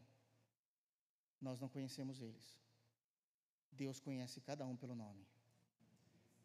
[1.41, 2.47] Nós não conhecemos eles.
[3.72, 5.24] Deus conhece cada um pelo nome.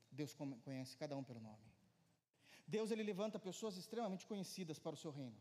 [0.09, 0.33] Deus
[0.67, 1.76] conhece cada um pelo nome.
[2.75, 5.39] Deus ele levanta pessoas extremamente conhecidas para o seu reino.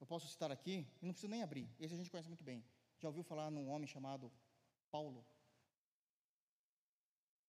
[0.00, 2.64] Eu posso citar aqui, e não preciso nem abrir, esse a gente conhece muito bem.
[2.98, 4.32] Já ouviu falar num homem chamado
[4.90, 5.24] Paulo?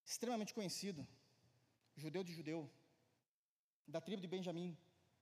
[0.05, 1.07] Extremamente conhecido,
[1.95, 2.69] judeu de judeu,
[3.87, 4.77] da tribo de Benjamim.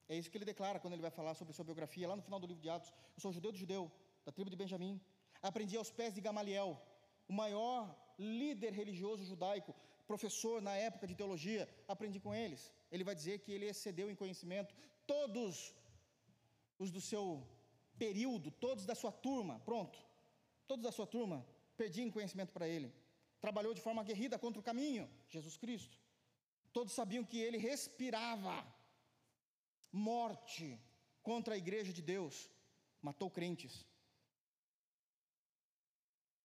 [0.10, 2.40] É isso que ele declara quando ele vai falar sobre sua biografia, lá no final
[2.40, 2.92] do livro de Atos.
[3.16, 3.92] Eu sou judeu de judeu,
[4.26, 5.00] da tribo de Benjamim.
[5.42, 6.70] Aprendi aos pés de Gamaliel,
[7.28, 9.74] o maior líder religioso judaico,
[10.12, 11.68] professor na época de teologia.
[11.88, 12.72] Aprendi com eles.
[12.92, 14.74] Ele vai dizer que ele excedeu em conhecimento
[15.08, 15.74] todos
[16.80, 17.26] os do seu
[17.98, 20.00] período, todos da sua turma, pronto.
[20.68, 21.46] Todos da sua turma,
[21.78, 22.94] perdi em conhecimento para ele.
[23.42, 25.98] Trabalhou de forma aguerrida contra o caminho, Jesus Cristo.
[26.72, 28.56] Todos sabiam que ele respirava
[29.92, 30.80] morte
[31.22, 32.50] contra a igreja de Deus,
[33.02, 33.86] matou crentes,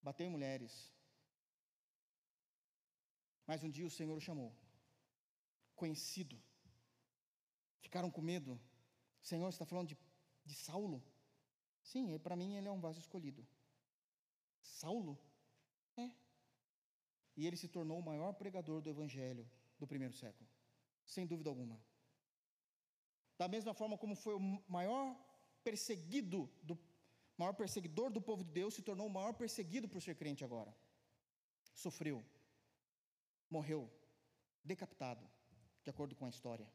[0.02, 0.92] bateu em mulheres.
[3.48, 4.50] Mas um dia o Senhor o chamou,
[5.74, 6.36] conhecido.
[7.84, 8.60] Ficaram com medo.
[9.22, 9.96] Senhor, você está falando de,
[10.44, 11.02] de Saulo?
[11.82, 13.42] Sim, para mim ele é um vaso escolhido.
[14.60, 15.18] Saulo?
[15.96, 16.10] É.
[17.38, 20.48] E ele se tornou o maior pregador do evangelho do primeiro século,
[21.06, 21.80] sem dúvida alguma.
[23.38, 25.16] Da mesma forma como foi o maior
[25.64, 26.78] perseguido, do,
[27.38, 30.76] maior perseguidor do povo de Deus, se tornou o maior perseguido por ser crente agora.
[31.72, 32.22] Sofreu,
[33.50, 33.90] morreu,
[34.64, 35.24] decapitado,
[35.82, 36.68] de acordo com a história.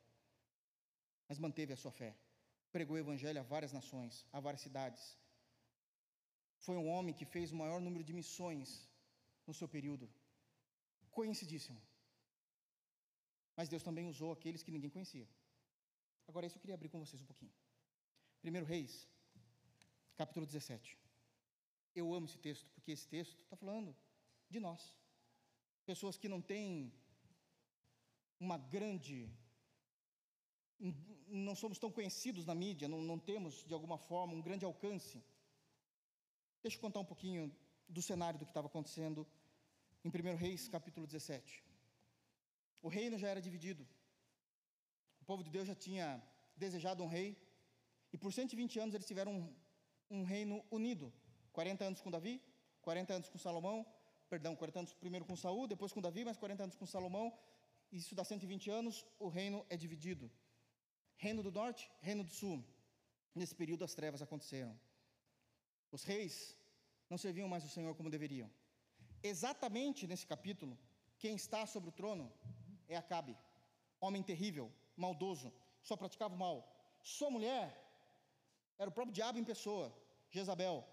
[1.28, 2.16] Mas manteve a sua fé.
[2.72, 5.18] Pregou o evangelho a várias nações, a várias cidades.
[6.58, 8.90] Foi um homem que fez o maior número de missões
[9.46, 10.10] no seu período.
[11.12, 11.82] Conhecidíssimo.
[13.56, 15.28] Mas Deus também usou aqueles que ninguém conhecia.
[16.28, 17.54] Agora, isso eu queria abrir com vocês um pouquinho.
[18.42, 19.08] Primeiro Reis,
[20.16, 20.98] capítulo 17.
[21.96, 23.96] Eu amo esse texto, porque esse texto está falando
[24.50, 24.82] de nós.
[25.86, 26.94] Pessoas que não têm
[28.40, 29.30] uma grande.
[31.28, 35.24] Não somos tão conhecidos na mídia, não, não temos, de alguma forma, um grande alcance.
[36.62, 37.54] Deixa eu contar um pouquinho
[37.88, 39.28] do cenário do que estava acontecendo
[40.04, 41.64] em 1 Reis, capítulo 17.
[42.82, 43.88] O reino já era dividido.
[45.22, 46.22] O povo de Deus já tinha
[46.56, 47.38] desejado um rei,
[48.12, 49.56] e por 120 anos eles tiveram um,
[50.10, 51.12] um reino unido.
[51.54, 52.42] 40 anos com Davi,
[52.82, 53.86] 40 anos com Salomão,
[54.34, 57.28] perdão, 40 anos primeiro com Saul, depois com Davi, mais 40 anos com Salomão.
[58.00, 60.26] Isso dá 120 anos, o reino é dividido.
[61.26, 62.58] Reino do norte, reino do sul.
[63.40, 64.74] Nesse período as trevas aconteceram.
[65.96, 66.36] Os reis
[67.12, 68.50] não serviam mais o Senhor como deveriam.
[69.32, 70.76] Exatamente nesse capítulo,
[71.20, 72.26] quem está sobre o trono
[72.88, 73.38] é Acabe,
[74.02, 74.68] homem terrível,
[75.04, 75.54] maldoso,
[75.90, 76.58] só praticava o mal.
[77.04, 77.66] Sua mulher
[78.80, 79.86] era o próprio diabo em pessoa,
[80.32, 80.84] Jezabel,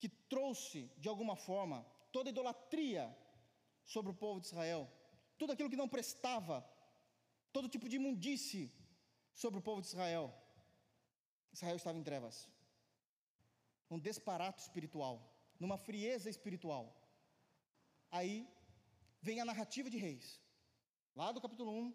[0.00, 1.78] que trouxe, de alguma forma,
[2.10, 3.16] toda idolatria
[3.84, 4.90] sobre o povo de Israel,
[5.36, 6.68] tudo aquilo que não prestava,
[7.52, 8.72] todo tipo de imundície
[9.34, 10.34] sobre o povo de Israel.
[11.52, 12.48] Israel estava em trevas,
[13.90, 15.14] um desparato espiritual,
[15.58, 16.94] numa frieza espiritual.
[18.10, 18.48] Aí
[19.20, 20.40] vem a narrativa de Reis,
[21.14, 21.94] lá do capítulo 1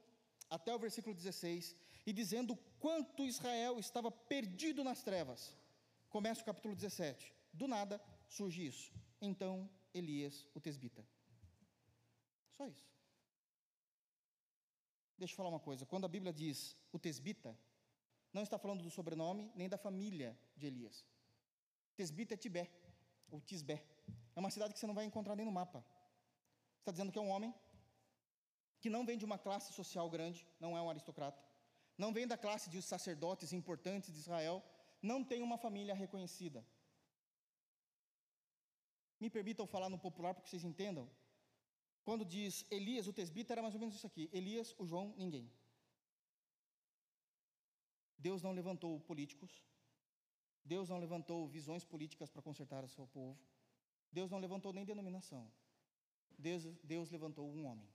[0.49, 5.55] até o versículo 16, e dizendo quanto Israel estava perdido nas trevas.
[6.09, 7.33] Começa o capítulo 17.
[7.51, 8.91] Do nada surge isso.
[9.25, 11.01] Então Elias, o tesbita.
[12.57, 12.85] Só isso.
[15.17, 15.85] Deixa eu falar uma coisa.
[15.85, 17.57] Quando a Bíblia diz o tesbita,
[18.33, 21.05] não está falando do sobrenome nem da família de Elias.
[21.95, 22.69] Tesbita é Tibé,
[23.31, 23.81] ou Tisbé.
[24.35, 25.85] É uma cidade que você não vai encontrar nem no mapa.
[26.79, 27.55] Está dizendo que é um homem
[28.81, 31.41] que não vem de uma classe social grande, não é um aristocrata,
[31.97, 34.61] não vem da classe de sacerdotes importantes de Israel,
[35.01, 36.65] não tem uma família reconhecida.
[39.23, 41.05] Me permitam falar no popular para que vocês entendam.
[42.07, 45.45] Quando diz Elias, o tesbita, era mais ou menos isso aqui: Elias, o João, ninguém.
[48.25, 49.51] Deus não levantou políticos,
[50.73, 53.39] Deus não levantou visões políticas para consertar o seu povo,
[54.11, 55.43] Deus não levantou nem denominação.
[56.37, 57.89] Deus, Deus levantou um homem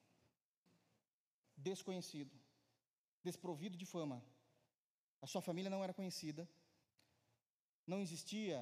[1.69, 2.35] desconhecido,
[3.23, 4.19] desprovido de fama.
[5.21, 6.49] A sua família não era conhecida,
[7.87, 8.59] não existia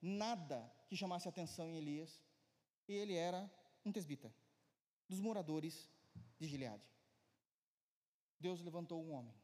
[0.00, 2.22] nada que chamasse atenção em Elias,
[2.88, 3.50] e ele era
[3.84, 4.32] um tesbita,
[5.08, 5.88] dos moradores
[6.38, 6.84] de Gileade.
[8.38, 9.34] Deus levantou um homem.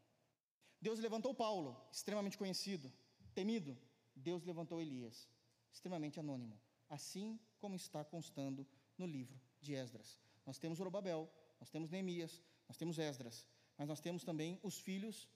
[0.79, 2.91] Deus levantou Paulo, extremamente conhecido,
[3.33, 3.77] temido.
[4.15, 5.27] Deus levantou Elias,
[5.71, 8.67] extremamente anônimo, assim como está constando
[8.97, 10.19] no livro de Esdras.
[10.45, 15.27] Nós temos Zorobabel, nós temos Neemias, nós temos Esdras, mas nós temos também os filhos,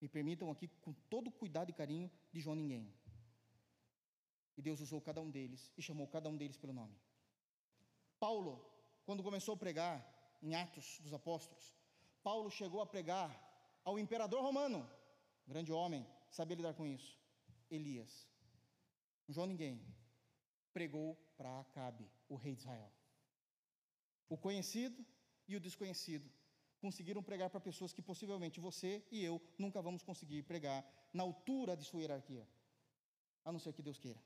[0.00, 2.92] me permitam aqui com todo cuidado e carinho, de João Ninguém.
[4.60, 6.94] E Deus usou cada um deles e chamou cada um deles pelo nome.
[8.24, 8.52] Paulo,
[9.06, 9.96] quando começou a pregar
[10.42, 11.74] em Atos dos Apóstolos,
[12.22, 13.30] Paulo chegou a pregar
[13.82, 14.86] ao imperador romano,
[15.46, 17.18] grande homem, sabia lidar com isso,
[17.70, 18.28] Elias.
[19.26, 19.80] João Ninguém
[20.74, 22.92] pregou para Acabe, o rei de Israel.
[24.28, 25.02] O conhecido
[25.48, 26.30] e o desconhecido
[26.82, 30.84] conseguiram pregar para pessoas que possivelmente você e eu nunca vamos conseguir pregar
[31.14, 32.46] na altura de sua hierarquia,
[33.42, 34.20] a não ser que Deus queira.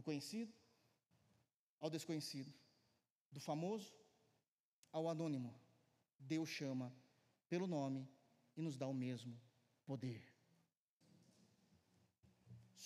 [0.00, 0.50] Do conhecido
[1.78, 2.50] ao desconhecido,
[3.30, 3.92] do famoso
[4.90, 5.50] ao anônimo,
[6.18, 6.86] Deus chama
[7.50, 8.08] pelo nome
[8.56, 9.38] e nos dá o mesmo
[9.84, 10.22] poder.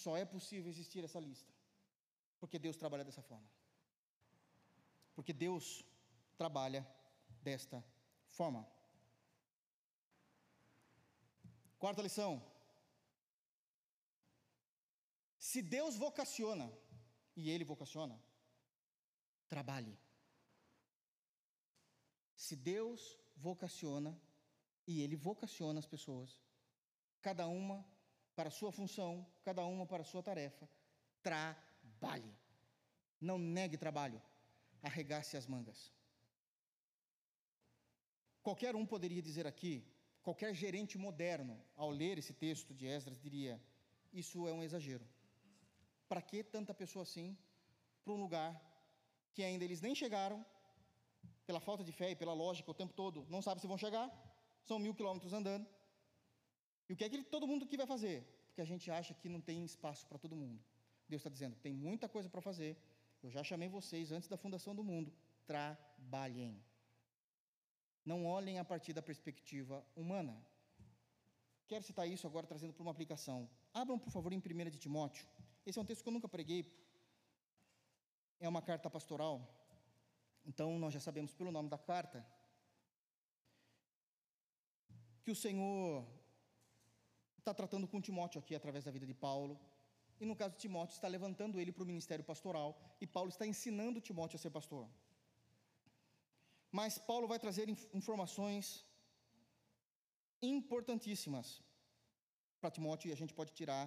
[0.03, 1.53] Só é possível existir essa lista,
[2.41, 3.49] porque Deus trabalha dessa forma.
[5.15, 5.85] Porque Deus
[6.37, 6.83] trabalha
[7.49, 7.79] desta
[8.27, 8.67] forma.
[11.79, 12.33] Quarta lição.
[15.39, 16.67] Se Deus vocaciona,
[17.37, 18.19] e Ele vocaciona,
[19.49, 19.99] trabalhe.
[22.37, 24.19] Se Deus vocaciona,
[24.87, 26.39] e Ele vocaciona as pessoas,
[27.23, 27.85] cada uma
[28.37, 30.69] para a sua função, cada uma para a sua tarefa,
[31.23, 32.33] trabalhe.
[33.21, 34.21] Não negue trabalho
[34.85, 35.93] arregasse as mangas.
[38.43, 39.83] Qualquer um poderia dizer aqui,
[40.23, 43.61] qualquer gerente moderno, ao ler esse texto de Esdras, diria:
[44.13, 45.07] Isso é um exagero.
[46.15, 47.37] Para que tanta pessoa assim
[48.05, 48.51] para um lugar
[49.33, 50.47] que ainda eles nem chegaram,
[51.45, 54.07] pela falta de fé e pela lógica o tempo todo, não sabe se vão chegar,
[54.63, 55.67] são mil quilômetros andando.
[56.89, 58.23] E o que é que todo mundo aqui vai fazer?
[58.47, 60.63] Porque a gente acha que não tem espaço para todo mundo.
[61.09, 62.79] Deus está dizendo: tem muita coisa para fazer,
[63.21, 65.13] eu já chamei vocês antes da fundação do mundo.
[65.49, 66.63] Trabalhem.
[68.05, 70.41] Não olhem a partir da perspectiva humana.
[71.67, 73.51] Quero citar isso agora trazendo para uma aplicação.
[73.73, 75.27] Abram, por favor, em 1 de Timóteo.
[75.67, 76.63] Esse é um texto que eu nunca preguei.
[78.39, 79.37] É uma carta pastoral.
[80.45, 82.27] Então, nós já sabemos pelo nome da carta
[85.23, 86.07] que o Senhor
[87.39, 89.59] está tratando com Timóteo aqui através da vida de Paulo
[90.21, 93.47] e no caso de Timóteo, está levantando ele para o ministério pastoral, e Paulo está
[93.47, 94.89] ensinando Timóteo a ser pastor.
[96.71, 98.85] Mas Paulo vai trazer informações
[100.41, 101.63] importantíssimas
[102.61, 103.83] para Timóteo, e a gente pode tirar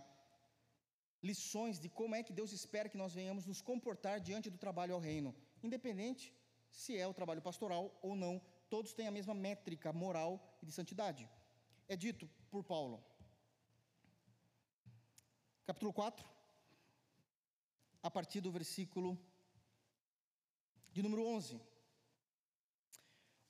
[1.21, 4.93] lições de como é que Deus espera que nós venhamos nos comportar diante do trabalho
[4.93, 6.33] ao reino, independente
[6.69, 10.71] se é o trabalho pastoral ou não, todos têm a mesma métrica moral e de
[10.71, 11.29] santidade.
[11.87, 13.03] É dito por Paulo
[15.67, 16.25] capítulo 4,
[18.01, 19.19] a partir do versículo
[20.93, 21.59] de número 11.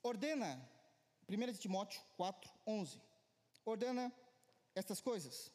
[0.02, 0.68] Ordena,
[1.28, 3.00] 1 de Timóteo 4, 11.
[3.64, 4.12] Ordena
[4.74, 5.52] estas coisas.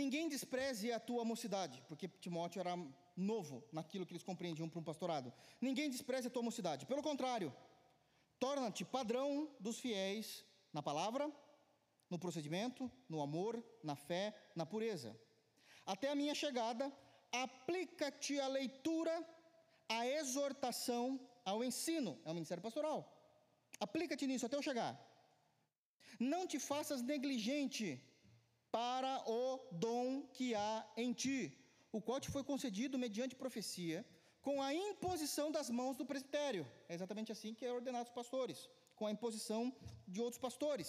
[0.00, 2.74] Ninguém despreze a tua mocidade, porque Timóteo era
[3.16, 5.32] novo naquilo que eles compreendiam para um pastorado.
[5.58, 6.84] Ninguém despreze a tua mocidade.
[6.90, 7.50] Pelo contrário,
[8.38, 9.28] torna-te padrão
[9.58, 10.44] dos fiéis
[10.76, 11.24] na palavra,
[12.10, 14.24] no procedimento, no amor, na fé,
[14.54, 15.18] na pureza.
[15.94, 16.92] Até a minha chegada,
[17.32, 19.14] aplica-te a leitura,
[19.88, 21.04] a exortação,
[21.42, 22.12] ao ensino.
[22.26, 22.98] É o ministério pastoral.
[23.80, 24.92] Aplica-te nisso até eu chegar.
[26.20, 27.86] Não te faças negligente
[28.76, 29.42] para o
[29.84, 30.06] dom
[30.36, 30.72] que há
[31.02, 31.38] em ti,
[31.96, 33.98] o qual te foi concedido mediante profecia,
[34.46, 36.64] com a imposição das mãos do presbitério.
[36.90, 38.58] É exatamente assim que é ordenado os pastores,
[38.98, 39.62] com a imposição
[40.06, 40.88] de outros pastores.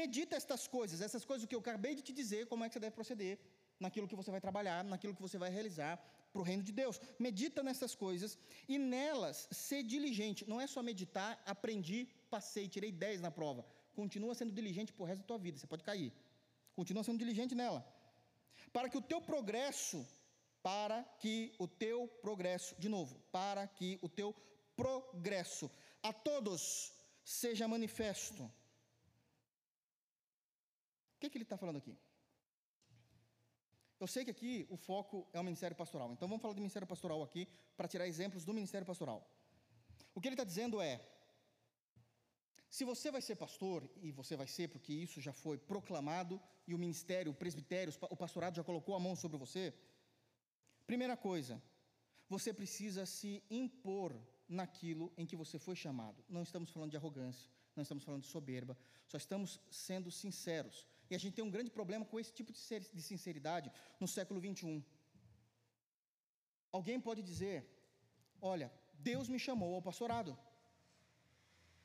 [0.00, 2.84] Medita estas coisas, essas coisas que eu acabei de te dizer, como é que você
[2.86, 3.38] deve proceder
[3.78, 5.94] naquilo que você vai trabalhar, naquilo que você vai realizar
[6.32, 7.00] para o reino de Deus.
[7.26, 8.36] Medita nessas coisas
[8.68, 10.48] e nelas ser diligente.
[10.52, 13.64] Não é só meditar, aprendi, passei, tirei 10 na prova.
[13.94, 16.12] Continua sendo diligente para o resto da tua vida, você pode cair.
[16.80, 17.80] Continua sendo diligente nela.
[18.72, 19.98] Para que o teu progresso,
[20.68, 24.30] para que o teu progresso, de novo, para que o teu
[24.80, 25.70] progresso
[26.02, 26.62] a todos
[27.24, 28.42] seja manifesto
[31.18, 31.98] o que, que ele está falando aqui?
[33.98, 36.86] Eu sei que aqui o foco é o ministério pastoral, então vamos falar do ministério
[36.86, 39.28] pastoral aqui para tirar exemplos do ministério pastoral.
[40.14, 41.00] O que ele está dizendo é:
[42.70, 46.74] se você vai ser pastor, e você vai ser porque isso já foi proclamado, e
[46.74, 49.72] o ministério, o presbitério, o pastorado já colocou a mão sobre você,
[50.86, 51.62] primeira coisa,
[52.28, 54.14] você precisa se impor
[54.48, 56.22] naquilo em que você foi chamado.
[56.28, 60.86] Não estamos falando de arrogância, não estamos falando de soberba, só estamos sendo sinceros.
[61.10, 64.82] E a gente tem um grande problema com esse tipo de sinceridade no século 21.
[66.70, 67.66] Alguém pode dizer:
[68.40, 70.38] Olha, Deus me chamou ao pastorado.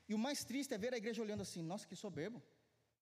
[0.08, 2.42] E o mais triste é ver a igreja olhando assim: nossa, que soberbo.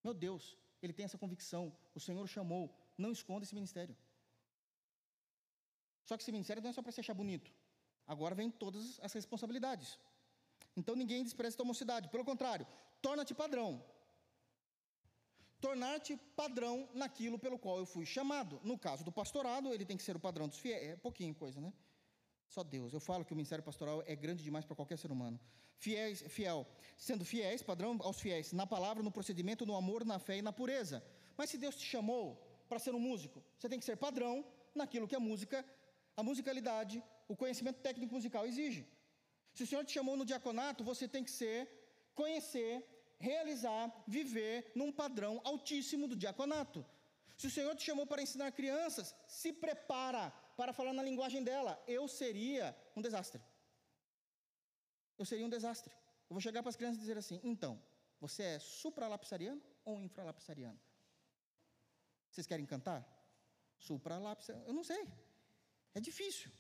[0.05, 1.64] Meu Deus, ele tem essa convicção.
[1.94, 2.64] O Senhor chamou.
[2.96, 3.96] Não esconda esse ministério.
[6.05, 7.50] Só que esse ministério não é só para se achar bonito.
[8.07, 9.98] Agora vem todas as responsabilidades.
[10.76, 12.09] Então ninguém despreza a tua mocidade.
[12.09, 12.66] Pelo contrário,
[13.00, 13.82] torna-te padrão.
[15.61, 18.61] Tornar-te padrão naquilo pelo qual eu fui chamado.
[18.64, 20.90] No caso do pastorado, ele tem que ser o padrão dos fiéis.
[20.90, 21.72] É pouquinho coisa, né?
[22.55, 22.92] Só Deus.
[22.92, 25.40] Eu falo que o ministério pastoral é grande demais para qualquer ser humano.
[26.36, 26.61] Fiel,
[27.07, 30.53] sendo fiéis, padrão aos fiéis, na palavra, no procedimento, no amor, na fé e na
[30.53, 31.03] pureza.
[31.38, 32.24] Mas se Deus te chamou
[32.68, 34.44] para ser um músico, você tem que ser padrão
[34.74, 35.64] naquilo que a música,
[36.14, 38.86] a musicalidade, o conhecimento técnico musical exige.
[39.55, 41.59] Se o Senhor te chamou no diaconato, você tem que ser,
[42.14, 42.74] conhecer,
[43.18, 46.84] realizar, viver num padrão altíssimo do diaconato.
[47.34, 50.24] Se o Senhor te chamou para ensinar crianças, se prepara
[50.62, 53.42] para falar na linguagem dela, eu seria um desastre.
[55.18, 55.92] Eu seria um desastre.
[56.28, 57.72] Eu vou chegar para as crianças e dizer assim: então,
[58.20, 60.80] você é supralapsariano ou infralapsariano?
[62.30, 63.00] Vocês querem cantar?
[63.88, 64.68] Supralapsariano?
[64.68, 65.02] Eu não sei.
[65.96, 66.50] É difícil.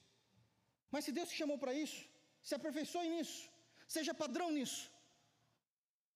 [0.90, 2.00] Mas se Deus te chamou para isso,
[2.42, 3.48] se aperfeiçoe nisso,
[3.86, 4.82] seja padrão nisso.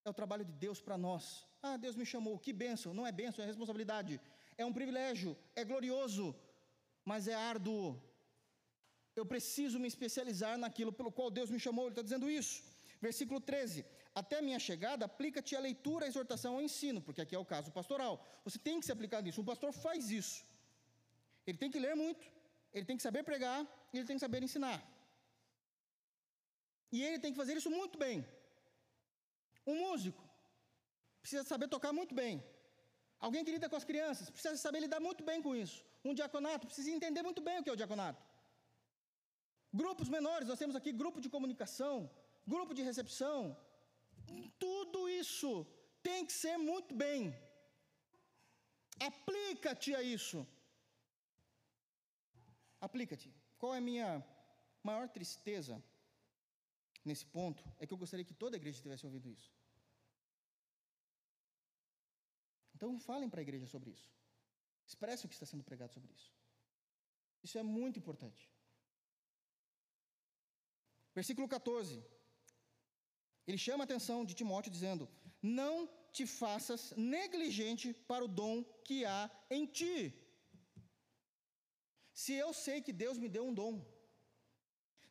[0.03, 1.47] É o trabalho de Deus para nós.
[1.61, 2.93] Ah, Deus me chamou, que bênção.
[2.93, 4.19] Não é bênção, é responsabilidade.
[4.57, 6.35] É um privilégio, é glorioso
[7.09, 7.85] mas é árduo.
[9.19, 12.55] Eu preciso me especializar naquilo pelo qual Deus me chamou, ele está dizendo isso.
[13.05, 13.85] Versículo 13:
[14.21, 17.71] Até minha chegada, aplica-te a leitura, a exortação, ao ensino, porque aqui é o caso
[17.79, 18.13] pastoral.
[18.47, 19.41] Você tem que se aplicar nisso.
[19.43, 20.37] Um pastor faz isso.
[21.47, 22.25] Ele tem que ler muito,
[22.75, 23.59] ele tem que saber pregar,
[23.91, 24.79] e ele tem que saber ensinar.
[26.95, 28.17] E ele tem que fazer isso muito bem.
[29.71, 30.23] Um músico
[31.21, 32.33] precisa saber tocar muito bem.
[33.25, 35.79] Alguém que lida com as crianças precisa saber lidar muito bem com isso.
[36.09, 38.21] Um diaconato precisa entender muito bem o que é o diaconato.
[39.81, 41.95] Grupos menores, nós temos aqui grupo de comunicação,
[42.53, 43.37] grupo de recepção.
[44.65, 45.51] Tudo isso
[46.07, 47.21] tem que ser muito bem.
[49.09, 50.39] Aplica-te a isso.
[52.87, 53.29] Aplica-te.
[53.59, 54.09] Qual é a minha
[54.89, 55.75] maior tristeza
[57.03, 57.63] nesse ponto?
[57.79, 59.51] É que eu gostaria que toda a igreja tivesse ouvido isso.
[62.75, 64.07] Então falem para a igreja sobre isso.
[64.89, 66.29] Expresse o que está sendo pregado sobre isso.
[67.45, 68.43] Isso é muito importante.
[71.19, 72.03] Versículo 14.
[73.47, 75.09] Ele chama a atenção de Timóteo dizendo:
[75.41, 75.75] Não
[76.15, 76.81] te faças
[77.15, 78.55] negligente para o dom
[78.87, 79.21] que há
[79.57, 79.97] em ti.
[82.23, 83.73] Se eu sei que Deus me deu um dom,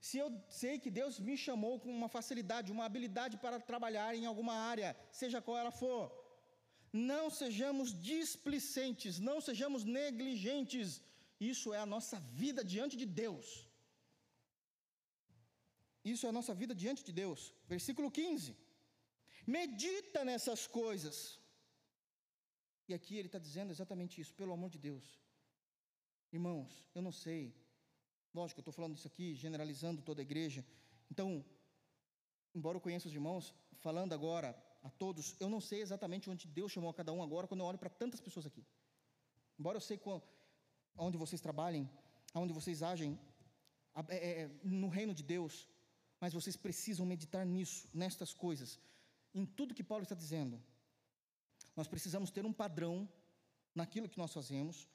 [0.06, 0.28] se eu
[0.60, 4.90] sei que Deus me chamou com uma facilidade, uma habilidade para trabalhar em alguma área,
[5.20, 6.02] seja qual ela for,
[7.12, 11.03] não sejamos displicentes, não sejamos negligentes.
[11.53, 13.47] Isso é a nossa vida diante de Deus.
[16.12, 17.53] Isso é a nossa vida diante de Deus.
[17.68, 18.57] Versículo 15.
[19.47, 21.40] Medita nessas coisas.
[22.88, 25.05] E aqui ele está dizendo exatamente isso, pelo amor de Deus.
[26.32, 27.55] Irmãos, eu não sei.
[28.32, 30.64] Lógico, eu estou falando isso aqui, generalizando toda a igreja.
[31.11, 31.44] Então,
[32.55, 33.55] embora eu conheça os irmãos,
[33.86, 34.57] falando agora
[34.87, 37.66] a todos, eu não sei exatamente onde Deus chamou a cada um agora, quando eu
[37.66, 38.64] olho para tantas pessoas aqui.
[39.59, 39.99] Embora eu sei
[41.07, 41.84] onde vocês trabalhem,
[42.34, 43.18] onde vocês agem,
[44.09, 45.55] é, é, no reino de Deus,
[46.20, 48.78] mas vocês precisam meditar nisso, nestas coisas,
[49.34, 50.62] em tudo que Paulo está dizendo.
[51.74, 53.09] Nós precisamos ter um padrão
[53.74, 54.89] naquilo que nós fazemos,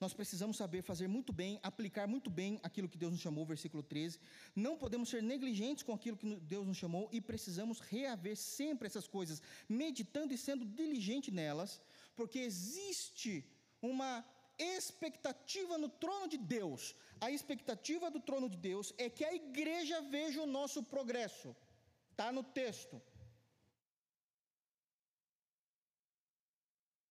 [0.00, 3.82] nós precisamos saber fazer muito bem, aplicar muito bem aquilo que Deus nos chamou, versículo
[3.82, 4.20] 13.
[4.54, 9.08] Não podemos ser negligentes com aquilo que Deus nos chamou e precisamos reaver sempre essas
[9.08, 11.80] coisas, meditando e sendo diligente nelas,
[12.14, 13.44] porque existe
[13.82, 14.24] uma
[14.58, 16.94] expectativa no trono de Deus.
[17.20, 21.56] A expectativa do trono de Deus é que a igreja veja o nosso progresso.
[22.12, 23.00] Está no texto.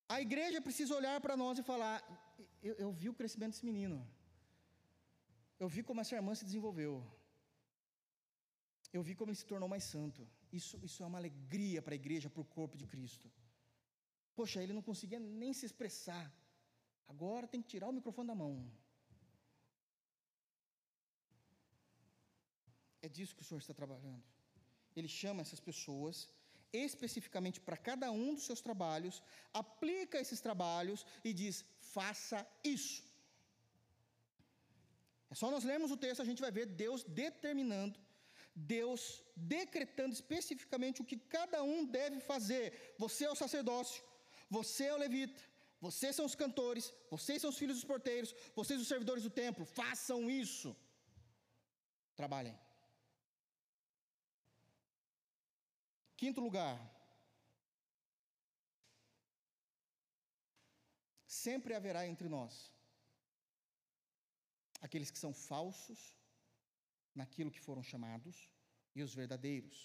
[0.09, 2.01] A igreja precisa olhar para nós e falar:
[2.69, 3.97] eu, eu, vi o crescimento desse menino.
[5.63, 6.93] Eu vi como essa irmã se desenvolveu.
[8.97, 10.21] Eu vi como ele se tornou mais santo.
[10.59, 13.27] Isso, isso é uma alegria para a igreja, para o corpo de Cristo.
[14.37, 16.25] Poxa, ele não conseguia nem se expressar.
[17.13, 18.53] Agora tem que tirar o microfone da mão.
[23.01, 24.23] É disso que o Senhor está trabalhando.
[24.99, 26.15] ele chama essas pessoas
[26.73, 29.21] especificamente para cada um dos seus trabalhos,
[29.53, 31.65] aplica esses trabalhos e diz:
[31.95, 32.39] faça
[32.75, 33.01] isso.
[35.31, 37.99] É só nós lermos o texto, a gente vai ver Deus determinando,
[38.55, 39.01] Deus
[39.35, 42.95] decretando especificamente o que cada um deve fazer.
[42.97, 44.01] Você é o sacerdócio,
[44.49, 45.41] você é o levita,
[45.79, 49.65] vocês são os cantores, vocês são os filhos dos porteiros, vocês os servidores do templo,
[49.65, 50.75] façam isso.
[52.15, 52.57] Trabalhem.
[56.15, 56.96] Quinto lugar.
[61.45, 62.53] Sempre haverá entre nós
[64.85, 65.99] aqueles que são falsos
[67.19, 68.37] naquilo que foram chamados
[68.95, 69.77] e os verdadeiros.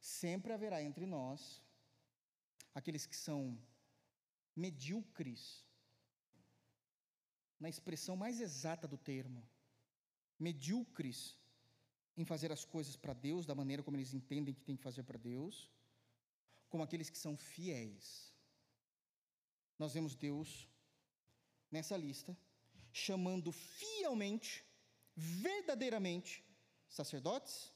[0.00, 1.62] Sempre haverá entre nós
[2.74, 3.38] aqueles que são
[4.54, 5.42] medíocres,
[7.58, 9.42] na expressão mais exata do termo,
[10.38, 11.36] medíocres
[12.16, 15.02] em fazer as coisas para Deus da maneira como eles entendem que tem que fazer
[15.02, 15.70] para Deus,
[16.68, 18.29] como aqueles que são fiéis.
[19.80, 20.68] Nós vemos Deus
[21.74, 22.36] nessa lista
[22.92, 24.62] chamando fielmente,
[25.16, 26.44] verdadeiramente,
[26.98, 27.72] sacerdotes,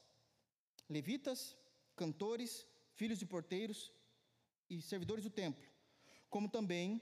[0.87, 1.39] levitas,
[1.95, 2.51] cantores,
[2.99, 3.79] filhos de porteiros
[4.69, 5.67] e servidores do templo,
[6.29, 7.01] como também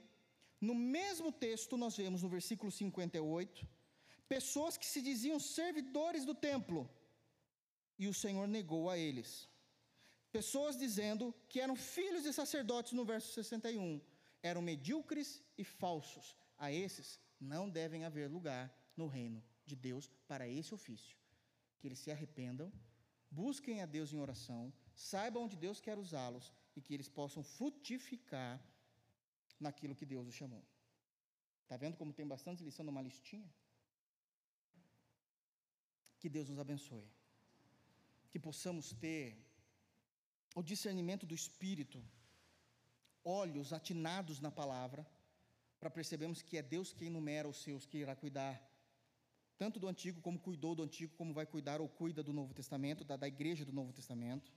[0.58, 3.68] no mesmo texto nós vemos no versículo 58,
[4.26, 6.88] pessoas que se diziam servidores do templo,
[7.98, 9.48] e o Senhor negou a eles.
[10.32, 14.00] Pessoas dizendo que eram filhos de sacerdotes no verso 61,
[14.50, 16.36] eram medíocres e falsos.
[16.64, 17.08] A esses
[17.40, 18.64] não devem haver lugar
[19.00, 21.16] no reino de Deus para esse ofício.
[21.78, 22.68] Que eles se arrependam,
[23.30, 24.62] busquem a Deus em oração,
[24.94, 28.54] saibam onde Deus quer usá-los e que eles possam frutificar
[29.58, 30.64] naquilo que Deus os chamou.
[31.62, 33.50] Está vendo como tem bastante lição numa listinha?
[36.20, 37.08] Que Deus nos abençoe.
[38.30, 39.24] Que possamos ter
[40.54, 41.98] o discernimento do Espírito,
[43.24, 45.06] olhos atinados na palavra,
[45.80, 48.54] para percebermos que é Deus quem numera os seus, que irá cuidar
[49.56, 53.04] tanto do Antigo, como cuidou do Antigo, como vai cuidar ou cuida do Novo Testamento,
[53.04, 54.52] da, da igreja do Novo Testamento.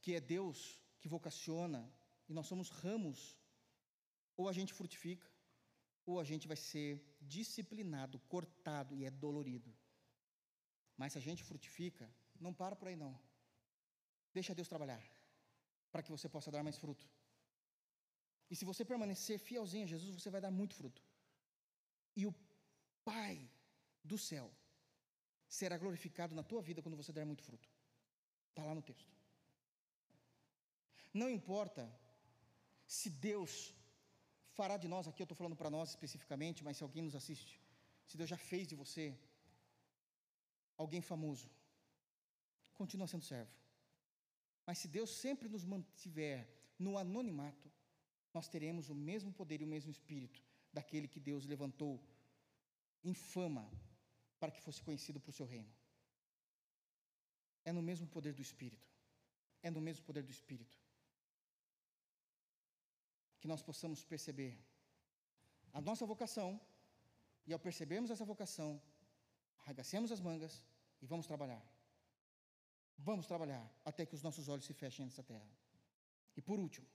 [0.00, 1.90] Que é Deus que vocaciona
[2.28, 3.38] e nós somos ramos.
[4.36, 5.30] Ou a gente frutifica,
[6.04, 9.72] ou a gente vai ser disciplinado, cortado e é dolorido.
[10.96, 13.18] Mas se a gente frutifica, não para por aí não.
[14.34, 15.02] Deixa Deus trabalhar,
[15.92, 17.04] para que você possa dar mais fruto.
[18.50, 21.02] E se você permanecer fielzinho a Jesus, você vai dar muito fruto.
[22.20, 22.34] E o
[23.10, 23.36] Pai
[24.10, 24.46] do céu
[25.58, 27.68] será glorificado na tua vida quando você der muito fruto.
[28.50, 29.12] Está lá no texto.
[31.20, 31.82] Não importa
[32.98, 33.52] se Deus
[34.58, 37.54] fará de nós, aqui eu estou falando para nós especificamente, mas se alguém nos assiste,
[38.08, 39.04] se Deus já fez de você
[40.76, 41.48] alguém famoso,
[42.80, 43.61] continua sendo servo.
[44.66, 46.48] Mas se Deus sempre nos mantiver
[46.78, 47.70] no anonimato,
[48.32, 50.42] nós teremos o mesmo poder e o mesmo espírito
[50.72, 52.00] daquele que Deus levantou
[53.04, 53.70] em fama
[54.38, 55.72] para que fosse conhecido para o seu reino.
[57.64, 58.88] É no mesmo poder do espírito.
[59.62, 60.76] É no mesmo poder do espírito.
[63.40, 64.58] Que nós possamos perceber
[65.72, 66.60] a nossa vocação
[67.46, 68.80] e ao percebermos essa vocação,
[69.64, 70.64] arregacemos as mangas
[71.00, 71.62] e vamos trabalhar.
[72.98, 75.48] Vamos trabalhar até que os nossos olhos se fechem nessa terra.
[76.36, 76.86] E por último,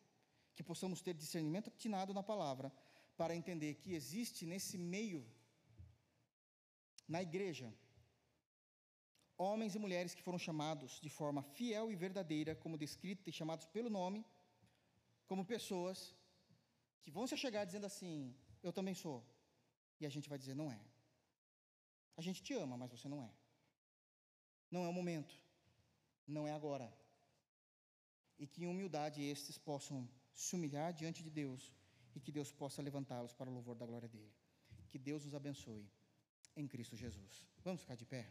[0.56, 2.72] que possamos ter discernimento atinado na palavra
[3.16, 5.26] para entender que existe nesse meio,
[7.08, 7.74] na igreja,
[9.38, 13.68] homens e mulheres que foram chamados de forma fiel e verdadeira, como descrito e chamados
[13.68, 14.26] pelo nome,
[15.28, 16.16] como pessoas
[17.02, 19.24] que vão se chegar dizendo assim: Eu também sou.
[20.00, 20.80] E a gente vai dizer: Não é.
[22.16, 23.32] A gente te ama, mas você não é.
[24.72, 25.34] Não é o momento.
[26.28, 26.88] Não é agora.
[28.38, 31.74] E que em humildade estes possam se humilhar diante de Deus
[32.16, 34.34] e que Deus possa levantá-los para o louvor da glória dele.
[34.90, 35.90] Que Deus nos abençoe
[36.56, 37.48] em Cristo Jesus.
[37.64, 38.24] Vamos ficar de pé?